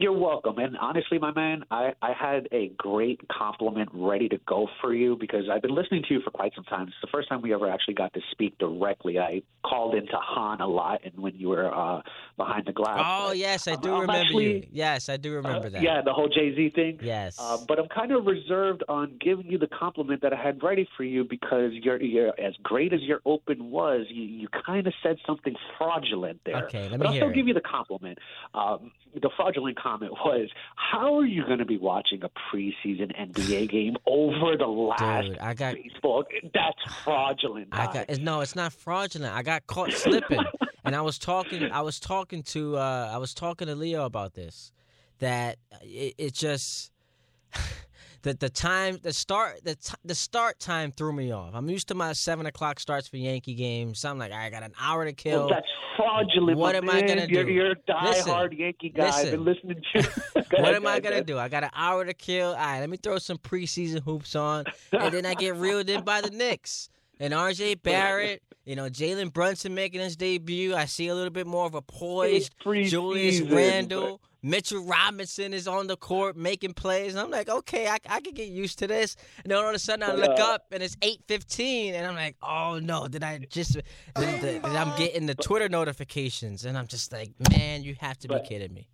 [0.00, 0.56] You're welcome.
[0.56, 5.14] And honestly, my man, I, I had a great compliment ready to go for you
[5.14, 6.88] because I've been listening to you for quite some time.
[6.88, 9.18] It's the first time we ever actually got to speak directly.
[9.18, 12.00] I called into Hahn a lot and when you were uh,
[12.38, 12.98] behind the glass.
[13.04, 14.66] Oh, but, yes, I do I'm remember actually, you.
[14.72, 15.82] Yes, I do remember uh, that.
[15.82, 16.98] Yeah, the whole Jay Z thing.
[17.02, 17.36] Yes.
[17.38, 20.88] Uh, but I'm kind of reserved on giving you the compliment that I had ready
[20.96, 24.94] for you because you're, you're as great as your open was, you, you kind of
[25.02, 26.64] said something fraudulent there.
[26.64, 27.34] Okay, let me but I'll hear still it.
[27.34, 28.16] give you the compliment.
[28.54, 33.70] Um, the fraudulent comment was how are you going to be watching a preseason NBA
[33.70, 36.24] game over the last Dude, I got, baseball?
[36.54, 37.68] That's fraudulent.
[37.72, 39.34] I got no, it's not fraudulent.
[39.34, 40.44] I got caught slipping,
[40.84, 41.70] and I was talking.
[41.70, 42.76] I was talking to.
[42.76, 44.72] Uh, I was talking to Leo about this.
[45.18, 46.92] That it, it just.
[48.22, 51.52] The the time the start the t- the start time threw me off.
[51.54, 54.00] I'm used to my seven o'clock starts for Yankee games.
[54.00, 55.40] So I'm like, I got an hour to kill.
[55.40, 56.58] Well, that's fraudulent.
[56.58, 57.50] What am I gonna you're, do?
[57.50, 59.06] You're a diehard Listen, Yankee guy.
[59.06, 59.26] listen.
[59.26, 60.02] I've been listening to.
[60.62, 61.38] what am I gonna do?
[61.38, 62.50] I got an hour to kill.
[62.50, 66.04] All right, let me throw some preseason hoops on, and then I get reeled in
[66.04, 67.76] by the Knicks and R.J.
[67.76, 68.42] Barrett.
[68.64, 70.74] You know, Jalen Brunson making his debut.
[70.74, 74.20] I see a little bit more of a poised Julius Randle.
[74.42, 77.14] Mitchell Robinson is on the court making plays.
[77.14, 79.16] And I'm like, okay, I, I can get used to this.
[79.42, 82.36] And then all of a sudden I look up and it's 8:15, and I'm like,
[82.42, 83.74] oh no, did I just?
[84.16, 88.28] Did, did, I'm getting the Twitter notifications, and I'm just like, man, you have to
[88.28, 88.88] be kidding me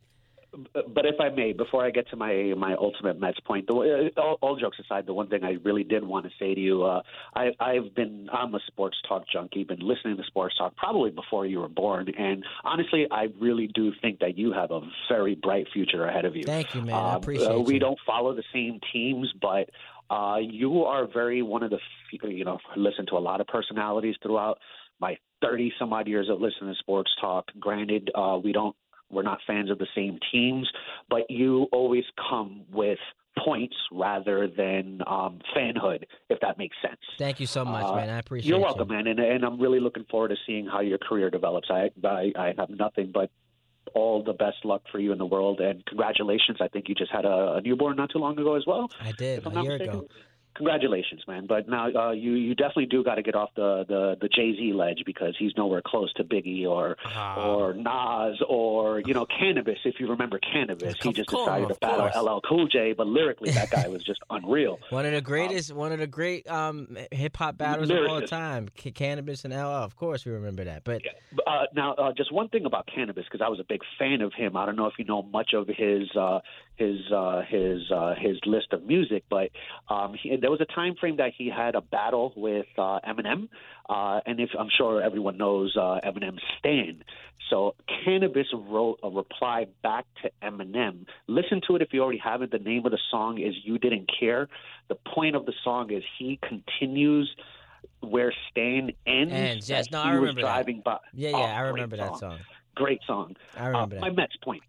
[0.73, 4.21] but if I may, before I get to my my ultimate Mets point, the, uh,
[4.21, 6.85] all, all jokes aside, the one thing I really did want to say to you,
[6.85, 7.03] uh,
[7.35, 11.47] I, I've been I'm a sports talk junkie, been listening to sports talk probably before
[11.47, 15.67] you were born, and honestly, I really do think that you have a very bright
[15.73, 16.45] future ahead of you.
[16.45, 16.95] Thank you, man.
[16.95, 17.81] I uh, appreciate uh, We you.
[17.81, 19.71] don't follow the same teams, but
[20.11, 21.79] uh, you are very one of the
[22.23, 24.59] you know listen to a lot of personalities throughout
[25.01, 27.47] my 30 some odd years of listening to sports talk.
[27.59, 28.75] Granted, uh, we don't
[29.11, 30.69] we're not fans of the same teams,
[31.09, 32.99] but you always come with
[33.45, 36.99] points rather than um, fanhood, if that makes sense.
[37.19, 38.09] Thank you so much, Uh, man.
[38.09, 38.51] I appreciate it.
[38.51, 38.65] You're you.
[38.65, 41.69] welcome, man, and, and I'm really looking forward to seeing how your career develops.
[41.71, 43.31] I, I I have nothing but
[43.95, 46.59] all the best luck for you in the world, and congratulations.
[46.61, 48.91] I think you just had a, a newborn not too long ago as well.
[49.01, 49.89] I did a year mistaken.
[49.99, 50.09] ago.
[50.57, 51.47] Congratulations, man!
[51.47, 54.53] But now uh, you you definitely do got to get off the the the Jay
[54.57, 57.47] Z ledge because he's nowhere close to Biggie or Ah.
[57.47, 59.77] or Nas or you know Canibus.
[59.85, 62.37] If you remember Canibus, he just course, decided to battle.
[62.37, 64.79] LL Cool J, but lyrically that guy was just unreal.
[64.91, 68.69] One of the greatest, one of the great um, hip hop battles of all time,
[68.79, 69.59] C- Canibus and LL.
[69.85, 70.85] Of course, we remember that.
[70.85, 71.03] But
[71.47, 74.33] Uh, now, uh, just one thing about Canibus, because I was a big fan of
[74.33, 74.57] him.
[74.57, 76.41] I don't know if you know much of his uh,
[76.77, 79.51] his uh, his uh, his list of music, but
[79.89, 83.49] um, he, there was a time frame that he had a battle with uh, Eminem,
[83.89, 87.03] uh, and if I'm sure everyone knows uh, Eminem's stand.
[87.51, 91.07] So Canibus wrote a reply back to Eminem.
[91.27, 92.53] Listen to it if you already haven't.
[92.53, 94.49] The name of the song is "You Didn't Care."
[94.87, 97.29] The point of the song is he continues
[97.99, 99.33] where Stan ends.
[99.33, 99.91] Ends, yes.
[99.91, 100.85] No, I remember that.
[100.85, 100.99] by.
[101.13, 102.39] Yeah, Oh, yeah, I remember that song.
[102.77, 103.35] Great song.
[103.57, 104.01] I remember uh, that.
[104.01, 104.63] My Mets point.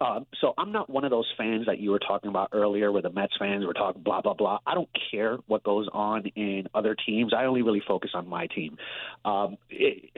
[0.00, 3.02] Uh, so I'm not one of those fans that you were talking about earlier, where
[3.02, 4.58] the Mets fans were talking blah blah blah.
[4.66, 7.32] I don't care what goes on in other teams.
[7.36, 8.76] I only really focus on my team.
[9.24, 10.10] Um, it,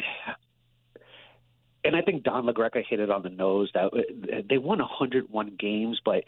[1.85, 5.57] and I think Don LaGreca hit it on the nose that uh, they won 101
[5.59, 6.25] games, but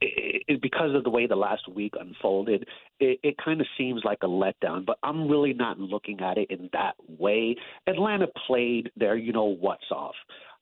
[0.00, 2.66] it, it, because of the way the last week unfolded,
[3.00, 4.84] it, it kind of seems like a letdown.
[4.84, 7.56] But I'm really not looking at it in that way.
[7.86, 10.14] Atlanta played their, you know, what's off.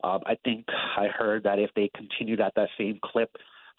[0.02, 3.30] Um, I think I heard that if they continued at that same clip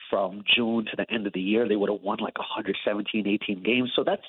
[0.10, 3.64] from June to the end of the year, they would have won like 117, 18
[3.64, 3.92] games.
[3.96, 4.22] So that's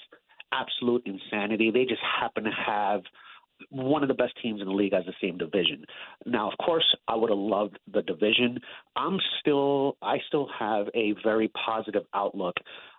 [0.53, 1.71] absolute insanity.
[1.71, 3.03] They just happen to have
[3.71, 5.85] one of the best teams in the league as the same division.
[6.25, 8.59] Now, of course, I would have loved the division.
[8.97, 12.57] I'm still, I still have a very positive outlook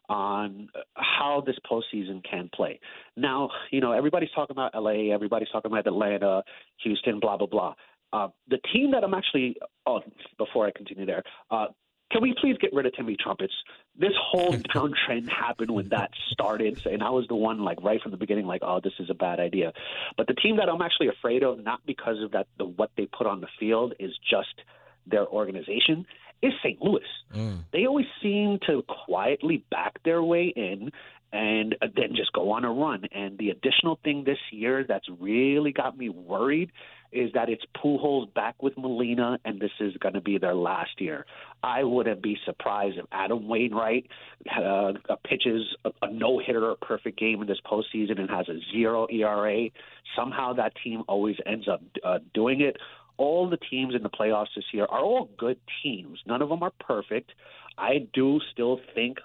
[0.10, 2.80] on how this postseason can play.
[3.16, 6.44] Now, you know, everybody's talking about LA, everybody's talking about Atlanta,
[6.84, 7.74] Houston, blah blah blah.
[8.14, 10.00] Uh, the team that I'm actually, oh,
[10.38, 11.68] before I continue there, uh,
[12.12, 13.54] can we please get rid of Timmy Trumpets?
[13.98, 18.12] This whole downtrend happened when that started, and I was the one like right from
[18.12, 19.74] the beginning, like, oh, this is a bad idea.
[20.16, 23.06] But the team that I'm actually afraid of, not because of that, the what they
[23.06, 24.62] put on the field is just
[25.06, 26.06] their organization,
[26.42, 26.82] is St.
[26.82, 27.02] Louis.
[27.34, 27.64] Mm.
[27.74, 30.92] They always seem to quietly back their way in
[31.34, 33.04] and then just go on a run.
[33.12, 36.72] And the additional thing this year that's really got me worried
[37.12, 41.00] is that it's Pujols back with Molina, and this is going to be their last
[41.00, 41.26] year.
[41.64, 44.08] I wouldn't be surprised if Adam Wainwright
[44.56, 44.94] uh,
[45.28, 49.08] pitches a, a no hitter or perfect game in this postseason and has a zero
[49.10, 49.70] ERA.
[50.16, 52.78] Somehow that team always ends up uh, doing it.
[53.18, 56.20] All the teams in the playoffs this year are all good teams.
[56.28, 57.32] None of them are perfect.
[57.78, 59.18] I do still think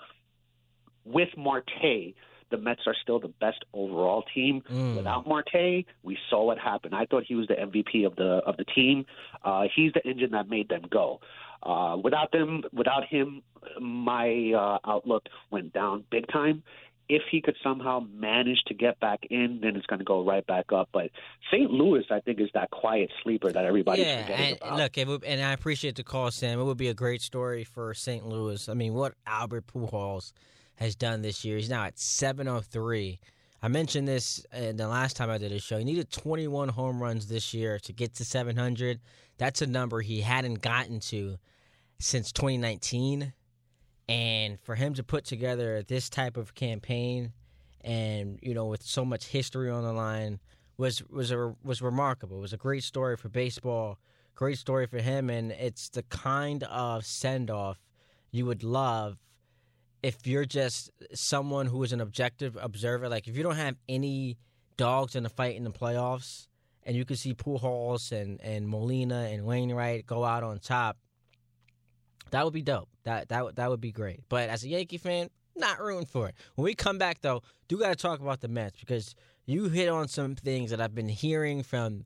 [1.05, 2.15] with Marte,
[2.53, 4.63] the Mets are still the best overall team.
[4.71, 4.97] Mm.
[4.97, 6.95] Without Marte, we saw what happened.
[6.95, 9.07] I thought he was the MVP of the of the team.
[9.45, 11.21] Uh, he's the engine that made them go.
[11.63, 13.43] Uh, without them, without him,
[13.81, 16.63] my uh, outlook went down big time.
[17.09, 20.47] If he could somehow manage to get back in, then it's going to go right
[20.47, 20.89] back up.
[20.93, 21.11] But
[21.53, 21.71] St.
[21.71, 24.79] Louis, I think, is that quiet sleeper that everybody's yeah, forgetting and about.
[24.79, 26.59] look, it would, and I appreciate the call, Sam.
[26.59, 28.27] It would be a great story for St.
[28.27, 28.69] Louis.
[28.69, 30.33] I mean, what Albert Pujols
[30.77, 31.57] has done this year.
[31.57, 33.21] He's now at 703.
[33.63, 35.79] I mentioned this in the last time I did a show.
[35.79, 39.01] He needed 21 home runs this year to get to 700.
[39.39, 41.39] That's a number he hadn't gotten to
[42.01, 43.33] since 2019.
[44.09, 47.33] And for him to put together this type of campaign
[47.83, 50.41] and, you know, with so much history on the line
[50.77, 52.39] was was a, was remarkable.
[52.39, 53.99] It was a great story for baseball,
[54.35, 57.79] great story for him and it's the kind of send-off
[58.33, 59.19] you would love
[60.03, 64.39] if you're just someone who is an objective observer, like if you don't have any
[64.77, 66.49] dogs in the fight in the playoffs,
[66.85, 70.97] and you can see Pujols and, and Molina and Wainwright go out on top,
[72.31, 72.89] that would be dope.
[73.05, 74.21] That that that would be great.
[74.29, 76.35] But as a Yankee fan, not rooting for it.
[76.57, 79.15] When we come back, though, do got to talk about the Mets because
[79.47, 82.05] you hit on some things that I've been hearing from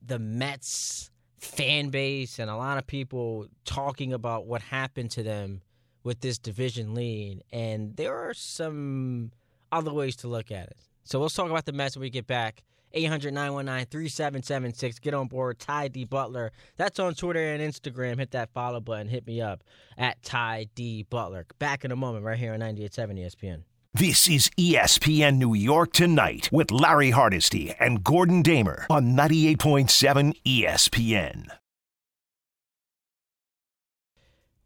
[0.00, 5.60] the Mets fan base and a lot of people talking about what happened to them
[6.06, 9.32] with this division lead, and there are some
[9.72, 10.76] other ways to look at it.
[11.02, 12.62] So let's talk about the Mets when we get back.
[12.92, 15.00] 800 919 3776.
[15.00, 15.58] Get on board.
[15.58, 16.04] Ty D.
[16.04, 16.52] Butler.
[16.76, 18.18] That's on Twitter and Instagram.
[18.18, 19.08] Hit that follow button.
[19.08, 19.64] Hit me up
[19.98, 21.02] at Ty D.
[21.02, 21.44] Butler.
[21.58, 23.62] Back in a moment, right here on 98.7 ESPN.
[23.92, 31.48] This is ESPN New York Tonight with Larry Hardesty and Gordon Damer on 98.7 ESPN.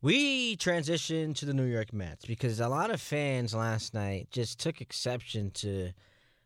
[0.02, 4.58] We transitioned to the New York Mets because a lot of fans last night just
[4.58, 5.90] took exception to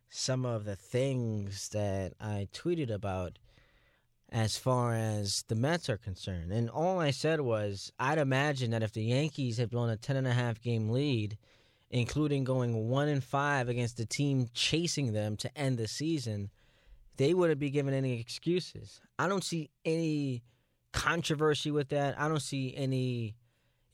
[0.09, 3.39] some of the things that I tweeted about
[4.29, 6.51] as far as the Mets are concerned.
[6.51, 10.17] And all I said was I'd imagine that if the Yankees had blown a 10
[10.17, 11.39] and a half game lead,
[11.91, 16.51] including going 1 and 5 against the team chasing them to end the season,
[17.19, 19.01] they wouldn't be given any excuses.
[19.17, 20.43] I don't see any
[20.93, 22.19] controversy with that.
[22.19, 23.37] I don't see any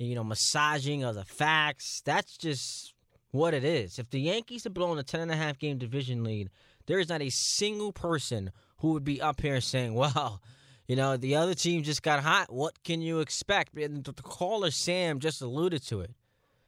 [0.01, 2.03] you know, massaging of the facts.
[2.05, 2.95] That's just
[3.31, 3.99] what it is.
[3.99, 6.51] If the Yankees had blown a 10 and game division lead,
[6.87, 10.43] there is not a single person who would be up here saying, well,
[10.89, 12.53] you know, the other team just got hot.
[12.53, 13.77] What can you expect?
[13.77, 16.13] And the caller Sam just alluded to it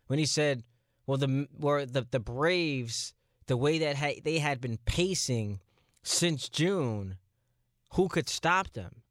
[0.07, 0.63] when he said,
[1.07, 3.15] well, the were the, the Braves,
[3.47, 5.61] the way that ha- they had been pacing
[6.03, 7.17] since June,
[7.95, 9.03] who could stop them?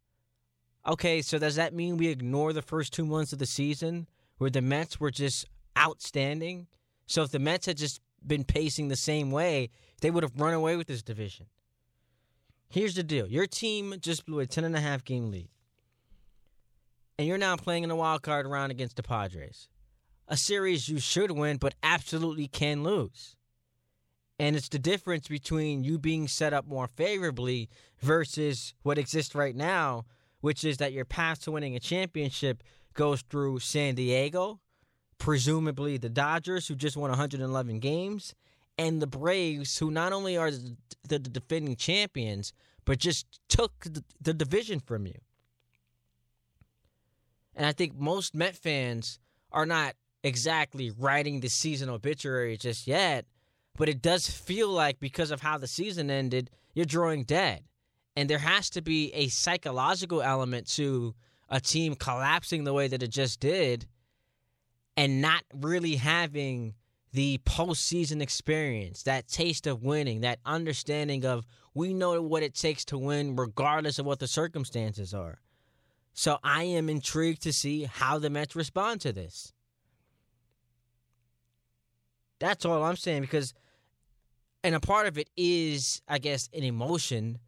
[0.87, 4.07] Okay, so does that mean we ignore the first two months of the season
[4.41, 5.45] where the Mets were just
[5.77, 6.65] outstanding?
[7.05, 9.69] So if the Mets had just been pacing the same way,
[10.01, 11.45] They would have run away with this division.
[12.67, 15.49] Here's the deal your team just blew a 10.5 game lead.
[17.19, 19.69] And you're now playing in the wild card round against the Padres.
[20.27, 23.35] A series you should win, but absolutely can lose.
[24.39, 27.69] And it's the difference between you being set up more favorably
[27.99, 30.05] versus what exists right now,
[30.39, 32.63] which is that your path to winning a championship
[32.93, 34.59] goes through San Diego,
[35.17, 38.33] presumably the Dodgers, who just won 111 games,
[38.77, 40.75] and the Braves, who not only are the,
[41.07, 42.53] the, defending champions,
[42.85, 45.19] but just took the, the division from you.
[47.55, 49.19] And I think most Met fans
[49.51, 53.25] are not exactly writing the season obituary just yet,
[53.77, 57.63] but it does feel like because of how the season ended, you're drawing dead.
[58.15, 61.15] And there has to be a psychological element to
[61.51, 63.85] a team collapsing the way that it just did
[64.95, 66.73] and not really having
[67.11, 72.85] the postseason experience, that taste of winning, that understanding of we know what it takes
[72.85, 75.39] to win regardless of what the circumstances are.
[76.13, 79.53] So I am intrigued to see how the Mets respond to this.
[82.39, 83.53] That's all I'm saying because,
[84.63, 87.39] and a part of it is, I guess, an emotion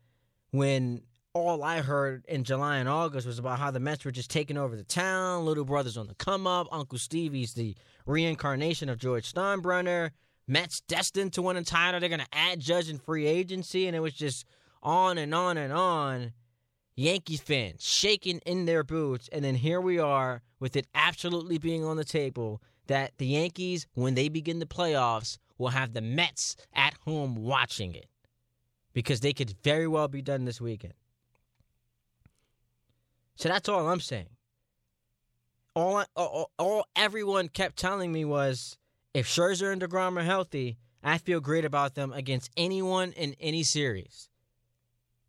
[0.51, 1.03] when
[1.35, 4.55] all I heard in July and August was about how the Mets were just taking
[4.55, 7.75] over the town, little brothers on the come up, Uncle Stevie's the
[8.05, 10.11] reincarnation of George Steinbrenner,
[10.47, 13.95] Mets destined to win a title, they're going to add Judge in free agency, and
[13.95, 14.45] it was just
[14.83, 16.33] on and on and on.
[16.95, 21.83] Yankees fans shaking in their boots, and then here we are with it absolutely being
[21.83, 26.55] on the table that the Yankees, when they begin the playoffs, will have the Mets
[26.75, 28.05] at home watching it
[28.93, 30.93] because they could very well be done this weekend.
[33.35, 34.29] So that's all I'm saying.
[35.75, 38.77] All, all, all everyone kept telling me was
[39.13, 43.63] if Scherzer and DeGrom are healthy, I feel great about them against anyone in any
[43.63, 44.29] series.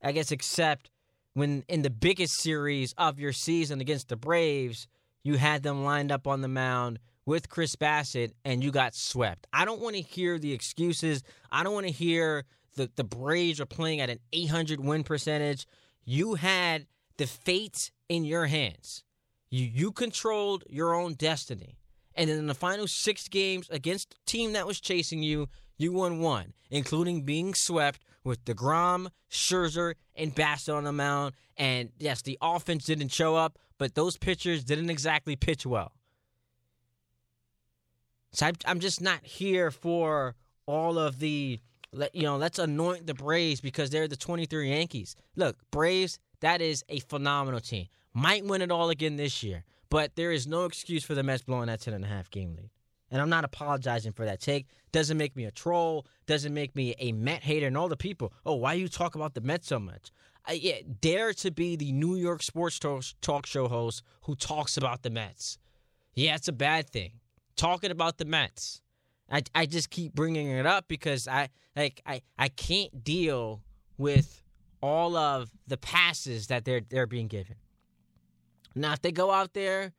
[0.03, 0.91] I guess except
[1.33, 4.87] when in the biggest series of your season against the Braves,
[5.23, 9.47] you had them lined up on the mound with Chris Bassitt and you got swept.
[9.53, 11.23] I don't want to hear the excuses.
[11.51, 12.45] I don't want to hear
[12.77, 15.67] the, the Braves are playing at an 800 win percentage.
[16.05, 16.87] You had
[17.17, 19.05] the fate in your hands.
[19.51, 21.79] You you controlled your own destiny.
[22.17, 25.93] And then in the final six games against the team that was chasing you, you
[25.93, 31.35] won one, including being swept with DeGrom, Scherzer, and Bassitt on the mound.
[31.57, 35.93] And yes, the offense didn't show up, but those pitchers didn't exactly pitch well.
[38.33, 40.35] So I'm just not here for
[40.67, 41.61] all of the,
[42.13, 45.15] you know, let's anoint the Braves because they're the 23 Yankees.
[45.37, 47.87] Look, Braves, that is a phenomenal team.
[48.13, 51.43] Might win it all again this year, but there is no excuse for the Mets
[51.43, 52.69] blowing that 10 and a half game lead.
[53.11, 54.67] And I'm not apologizing for that take.
[54.93, 56.07] Doesn't make me a troll.
[56.27, 57.67] Doesn't make me a Met hater.
[57.67, 60.11] And all the people, oh, why you talk about the Mets so much?
[60.47, 65.03] I yeah, dare to be the New York sports talk show host who talks about
[65.03, 65.57] the Mets.
[66.13, 67.21] Yeah, it's a bad thing.
[67.57, 68.83] Talking about the Mets.
[69.31, 73.63] I, I just keep bringing it up because I like I, I can't deal
[73.97, 74.44] with
[74.85, 77.57] all of the passes that they're they're being given.
[78.75, 79.93] Now, if they go out there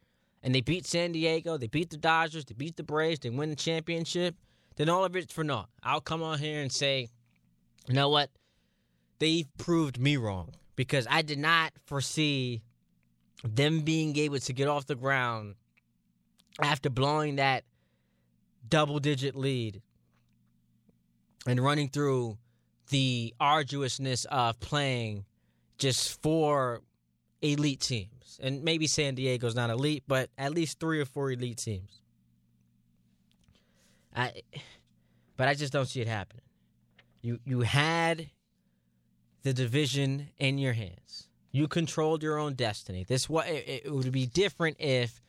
[0.44, 3.50] and they beat San Diego, they beat the Dodgers, they beat the Braves, they win
[3.50, 4.36] the championship,
[4.76, 5.70] then all of it's for naught.
[5.82, 7.08] I'll come on here and say,
[7.88, 8.30] you know what?
[9.18, 12.62] They've proved me wrong because I did not foresee
[13.44, 15.56] them being able to get off the ground
[16.62, 17.64] after blowing that
[18.68, 19.82] double digit lead
[21.48, 22.38] and running through
[22.90, 25.26] the arduousness of playing
[25.78, 26.82] just four
[27.42, 28.40] elite teams.
[28.42, 32.02] And maybe San Diego's not elite, but at least three or four elite teams.
[34.16, 34.42] I
[35.38, 36.44] but I just don't see it happening.
[37.22, 38.30] You you had
[39.44, 41.28] the division in your hands.
[41.52, 43.04] You controlled your own destiny.
[43.04, 45.22] This what it, it would be different if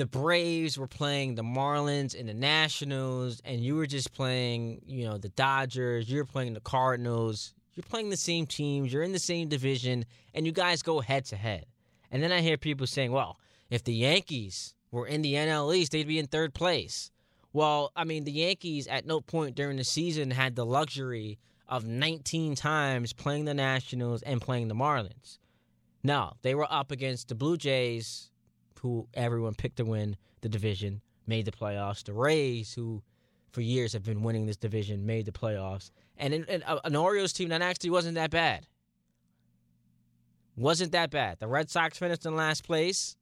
[0.00, 5.04] the Braves were playing the Marlins and the Nationals, and you were just playing, you
[5.04, 6.10] know, the Dodgers.
[6.10, 7.52] You're playing the Cardinals.
[7.74, 8.90] You're playing the same teams.
[8.90, 11.66] You're in the same division, and you guys go head to head.
[12.10, 13.38] And then I hear people saying, "Well,
[13.68, 17.10] if the Yankees were in the NL East, they'd be in third place."
[17.52, 21.38] Well, I mean, the Yankees at no point during the season had the luxury
[21.68, 25.38] of 19 times playing the Nationals and playing the Marlins.
[26.02, 28.30] No, they were up against the Blue Jays,
[28.80, 32.02] who everyone picked to win the division, made the playoffs.
[32.02, 33.02] The Rays, who
[33.52, 35.90] for years have been winning this division, made the playoffs.
[36.16, 38.66] And in, in, uh, an Orioles team that actually wasn't that bad.
[40.56, 41.38] Wasn't that bad.
[41.40, 43.16] The Red Sox finished in last place,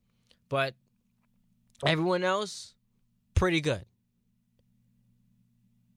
[0.48, 0.74] but
[1.84, 2.74] everyone else,
[3.34, 3.84] pretty good.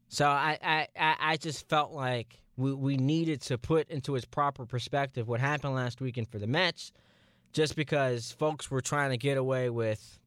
[0.10, 4.66] So I, I, I just felt like we, we needed to put into its proper
[4.66, 6.92] perspective what happened last weekend for the Mets,
[7.54, 10.20] just because folks were trying to get away with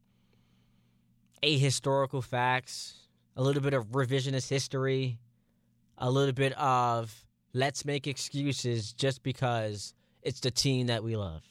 [1.43, 2.95] ahistorical facts,
[3.37, 5.19] a little bit of revisionist history,
[5.99, 11.43] a little bit of let's make excuses just because it's the team that we love.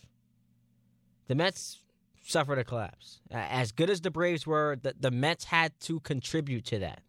[1.27, 1.79] The Mets
[2.25, 3.19] suffered a collapse.
[3.31, 7.01] As good as the Braves were, the, the Mets had to contribute to that.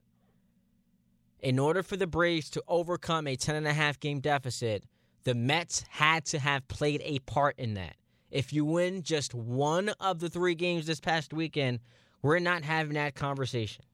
[1.41, 4.85] In order for the Braves to overcome a 10 and a half game deficit,
[5.25, 7.97] the Mets had to have played a part in that.
[8.35, 11.79] If you win just one of the three games this past weekend,
[12.21, 13.85] we're not having that conversation.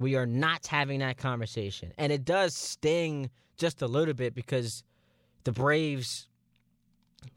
[0.00, 1.92] We are not having that conversation.
[1.96, 4.82] And it does sting just a little bit because
[5.44, 6.26] the Braves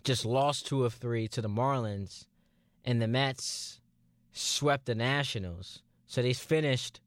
[0.04, 2.26] just lost two of three to the Marlins,
[2.84, 3.80] and the Mets
[4.32, 5.84] swept the Nationals.
[6.08, 7.00] So they finished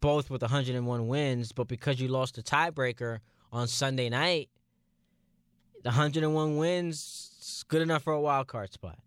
[0.00, 3.20] both with 101 wins, but because you lost the tiebreaker
[3.52, 4.50] on Sunday night,
[5.84, 8.98] the 101 wins is good enough for a wild card spot.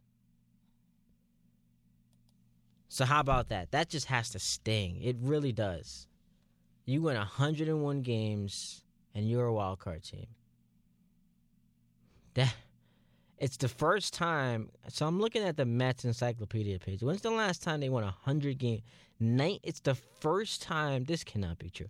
[2.88, 3.72] So how about that?
[3.72, 5.02] That just has to sting.
[5.02, 6.08] It really does.
[6.86, 8.84] You win 101 games
[9.14, 10.28] and you're a wild card team.
[12.36, 12.54] That
[13.38, 14.70] it's the first time.
[14.88, 17.04] So I'm looking at the Mets encyclopedia page.
[17.04, 18.82] When's the last time they won 100 games?
[19.20, 19.60] Night.
[19.64, 21.04] It's the first time.
[21.04, 21.90] This cannot be true.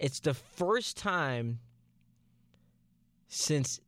[0.00, 1.60] It's the first time
[3.28, 3.80] since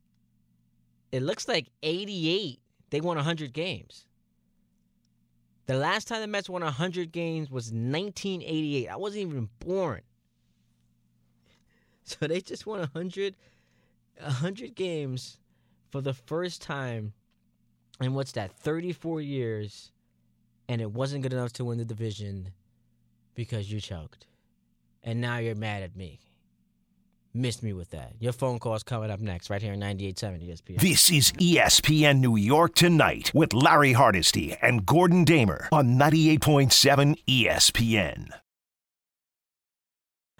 [1.11, 4.05] it looks like 88 they won 100 games.
[5.67, 8.87] The last time the Mets won 100 games was 1988.
[8.87, 10.01] I wasn't even born.
[12.03, 13.35] So they just won 100,
[14.19, 15.37] 100 games
[15.91, 17.13] for the first time
[18.01, 19.91] in what's that, 34 years,
[20.67, 22.49] and it wasn't good enough to win the division
[23.35, 24.25] because you choked.
[25.03, 26.19] And now you're mad at me
[27.33, 28.13] missed me with that.
[28.19, 30.79] Your phone call is coming up next, right here on 98.7 ESPN.
[30.79, 38.29] This is ESPN New York Tonight with Larry Hardesty and Gordon Damer on 98.7 ESPN.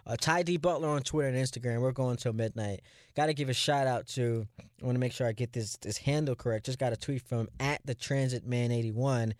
[0.09, 1.81] Uh, Ty D Butler on Twitter and Instagram.
[1.81, 2.81] We're going till midnight.
[3.15, 4.47] Got to give a shout out to.
[4.59, 6.65] I want to make sure I get this this handle correct.
[6.65, 9.35] Just got a tweet from at the Transit Man eighty one.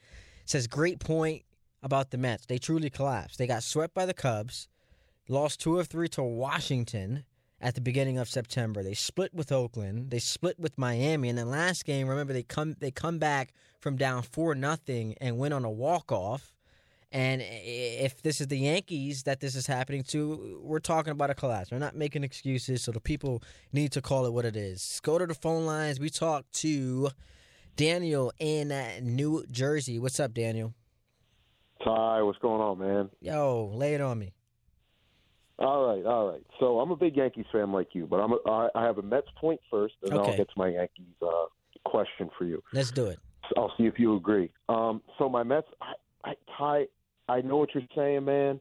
[0.46, 1.42] Says great point
[1.82, 2.46] about the Mets.
[2.46, 3.40] They truly collapsed.
[3.40, 4.68] They got swept by the Cubs,
[5.28, 7.24] lost two of three to Washington,
[7.62, 8.84] at the beginning of September.
[8.84, 10.12] They split with Oakland.
[10.12, 11.30] They split with Miami.
[11.30, 15.38] And then last game, remember they come they come back from down four nothing and
[15.38, 16.54] win on a walk off.
[17.12, 21.34] And if this is the Yankees that this is happening to, we're talking about a
[21.34, 21.72] collapse.
[21.72, 23.42] We're not making excuses, so the people
[23.74, 25.00] need to call it what it is.
[25.04, 26.00] Go to the phone lines.
[26.00, 27.10] We talk to
[27.76, 29.98] Daniel in uh, New Jersey.
[29.98, 30.76] What's up, Daniel?
[31.84, 33.10] Ty, what's going on, man?
[33.22, 34.34] Yo, lay it on me.
[35.60, 36.44] All right, all right.
[36.60, 39.28] So I'm a big Yankees fan like you, but I'm a, I have a Mets
[39.40, 40.32] point first, and then Okay.
[40.32, 41.46] I'll get to my Yankees uh,
[41.84, 42.64] question for you.
[42.72, 43.20] Let's do it.
[43.50, 44.52] So I'll see if you agree.
[44.70, 45.94] Um, so my Mets, I,
[46.24, 46.86] I, Ty,
[47.28, 48.60] I know what you're saying, man.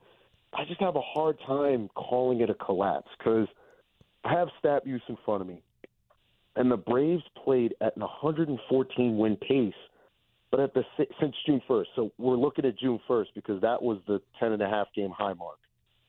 [0.55, 3.47] I just have a hard time calling it a collapse because
[4.25, 5.63] I have stat use in front of me,
[6.57, 9.73] and the Braves played at an 114 win pace,
[10.51, 11.87] but at the si- since June 1st.
[11.95, 15.13] So we're looking at June 1st because that was the 10 and a half game
[15.17, 15.59] high mark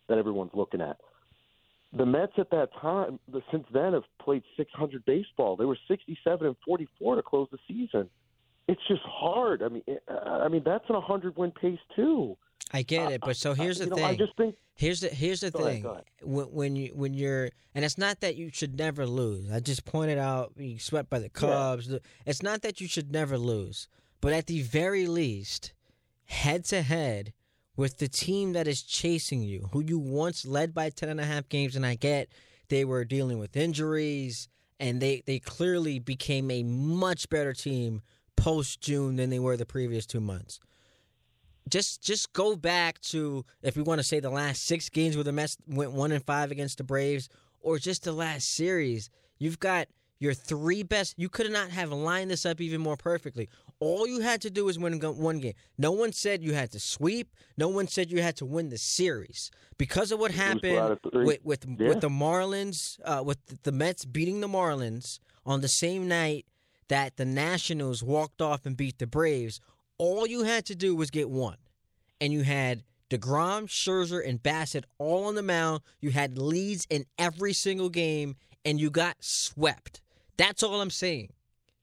[0.09, 0.97] that everyone's looking at.
[1.93, 5.55] The Mets at that time, the- since then, have played 600 baseball.
[5.55, 8.09] They were 67 and 44 to close the season.
[8.67, 9.63] It's just hard.
[9.63, 12.37] I mean, uh, I mean that's an 100 win pace too.
[12.71, 13.99] I get it, but so here's the you thing.
[14.03, 15.81] know, I just think Here's the here's the ahead, thing.
[15.81, 16.03] go ahead.
[16.21, 19.51] When, when you when you're and it's not that you should never lose.
[19.51, 21.91] I just pointed out you swept by the Cubs.
[22.27, 23.87] It's not that you should never lose,
[24.21, 25.73] but at the very least,
[26.25, 27.33] head to head
[27.79, 31.25] with the team that is chasing you, who you once led by ten and a
[31.25, 32.29] half games, and I get
[32.67, 34.47] they were dealing with injuries
[34.79, 38.01] and they they clearly became a much better team
[38.35, 40.59] post June than they were the previous two months
[41.69, 45.23] just just go back to if we want to say the last six games where
[45.23, 47.29] the Mets went one and five against the Braves,
[47.61, 49.09] or just the last series.
[49.37, 49.87] You've got
[50.19, 51.13] your three best.
[51.17, 53.49] You could not have lined this up even more perfectly.
[53.81, 55.53] All you had to do was win one game.
[55.77, 57.33] No one said you had to sweep.
[57.57, 60.99] No one said you had to win the series because of what Lose two out
[61.03, 61.87] happened with with, Yeah.
[61.89, 66.45] with the Marlins, uh, with the Mets beating the Marlins on the same night
[66.89, 69.61] that the Nationals walked off and beat the Braves.
[69.97, 71.57] All you had to do was get one,
[72.19, 75.81] and you had Degrom, Scherzer, and Bassitt all on the mound.
[76.01, 80.01] You had leads in every single game, and you got swept.
[80.37, 81.31] That's all I'm saying.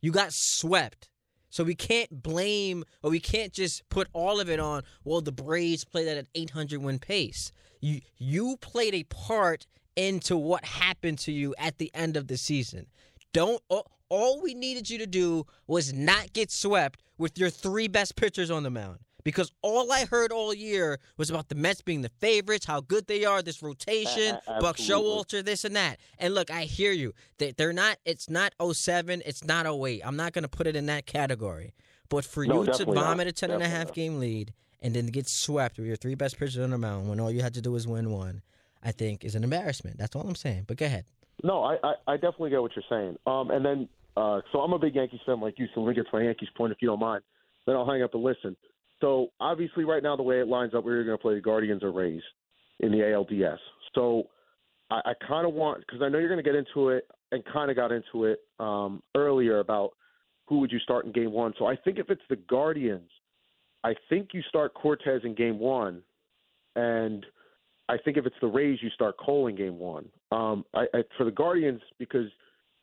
[0.00, 1.08] You got swept.
[1.56, 5.32] So we can't blame or we can't just put all of it on, well, the
[5.32, 7.50] Braves played at an 800 win pace.
[7.80, 12.36] You you played a part into what happened to you at the end of the
[12.36, 12.88] season.
[13.32, 17.88] Don't all, all we needed you to do was not get swept with your three
[17.88, 18.98] best pitchers on the mound.
[19.26, 23.08] Because all I heard all year was about the Mets being the favorites, how good
[23.08, 24.76] they are, this rotation, a- Buck.
[24.76, 25.98] Showalter, this and that.
[26.20, 27.12] And look, I hear you.
[27.38, 27.98] They, they're not.
[28.04, 30.00] It's not 07, It's not 08.
[30.04, 31.74] I'm not going to put it in that category.
[32.08, 33.04] But for No, you to definitely not.
[33.06, 33.94] vomit a 10 and a half not.
[33.96, 37.18] game lead and then get swept with your three best pitchers on the mound when
[37.18, 38.42] all you had to do was win one,
[38.80, 39.98] I think is an embarrassment.
[39.98, 40.66] That's all I'm saying.
[40.68, 41.04] But go ahead.
[41.42, 43.16] No, I, I, I definitely get what you're saying.
[43.26, 45.94] Um, and then, uh, so I'm a big Yankees fan like you, so let me
[45.96, 47.24] get to my Yankees point if you don't mind.
[47.66, 48.56] Then I'll hang up and listen.
[49.00, 51.82] So obviously, right now, the way it lines up, we're going to play the Guardians
[51.82, 52.22] or Rays
[52.80, 53.58] in the ALDS.
[53.94, 54.24] So
[54.90, 57.44] I, I kind of want, because I know you're going to get into it and
[57.52, 59.90] kind of got into it um, earlier about
[60.46, 61.52] who would you start in game one.
[61.58, 63.10] So I think if it's the Guardians,
[63.84, 66.02] I think you start Cortes in game one,
[66.74, 67.26] and
[67.88, 70.06] I think if it's the Rays, you start Cole in game one.
[70.32, 72.26] Um, I, I, for the Guardians, because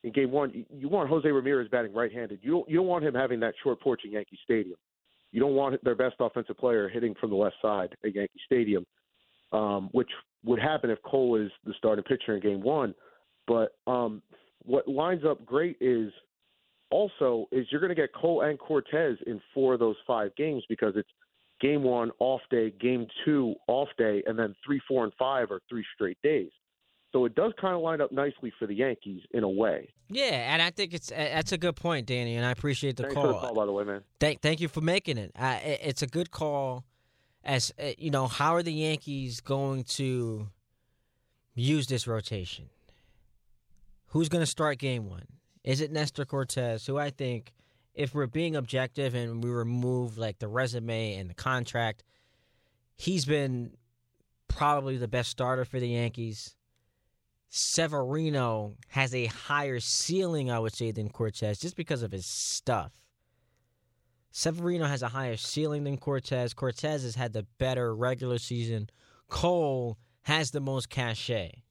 [0.03, 2.39] in game one, you, you want Jose Ramirez batting right-handed.
[2.41, 4.77] You don't, you don't want him having that short porch in Yankee Stadium.
[5.33, 8.85] You don't want their best offensive player hitting from the left side at Yankee Stadium,
[9.51, 10.09] um, which
[10.45, 12.93] would happen if Cole is the starting pitcher in game one.
[13.47, 14.21] But um,
[14.63, 16.11] what lines up great is
[16.91, 20.63] also is you're going to get Cole and Cortes in four of those five games
[20.69, 21.09] because it's
[21.59, 25.61] game one off day, game two off day, and then three, four, and five are
[25.67, 26.51] three straight days.
[27.13, 29.87] So it does kind of line up nicely for the Yankees in a way.
[30.09, 33.13] Yeah, and I think it's that's a good point, Danny, and I appreciate the Thanks
[33.15, 33.27] call.
[33.27, 34.01] the call, by the way, man.
[34.19, 35.31] Thank, thank you for making it.
[35.39, 36.83] Uh, it- it's a good call.
[37.45, 40.47] As uh, you know, how are the Yankees going to
[41.55, 42.69] use this rotation?
[44.07, 45.25] Who's going to start Game One?
[45.63, 47.53] Is it Nestor Cortes, who I think,
[47.93, 52.03] if we're being objective and we remove like the resume and the contract,
[52.95, 53.77] he's been
[54.47, 56.55] probably the best starter for the Yankees.
[57.55, 62.91] Severino has a higher ceiling, I would say, than Cortes, just because of his stuff.
[64.31, 66.55] Severino has a higher ceiling than Cortes.
[66.55, 68.89] Cortes has had the better regular season.
[69.29, 71.61] Cole has the most cachet.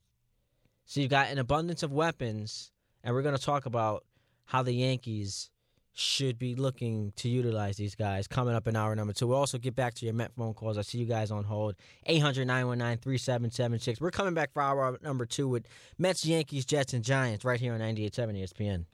[0.85, 2.71] So you've got an abundance of weapons,
[3.03, 4.05] and we're going to talk about
[4.45, 5.51] how the Yankees
[5.95, 9.27] should be looking to utilize these guys coming up in hour number two.
[9.27, 10.79] We'll also get back to your Met phone calls.
[10.79, 11.75] I see you guys on hold.
[12.07, 14.01] 800 919 3776.
[14.01, 15.67] We're coming back for hour number two with
[15.99, 18.85] Mets, Yankees, Jets, and Giants right here on 98.7 ESPN.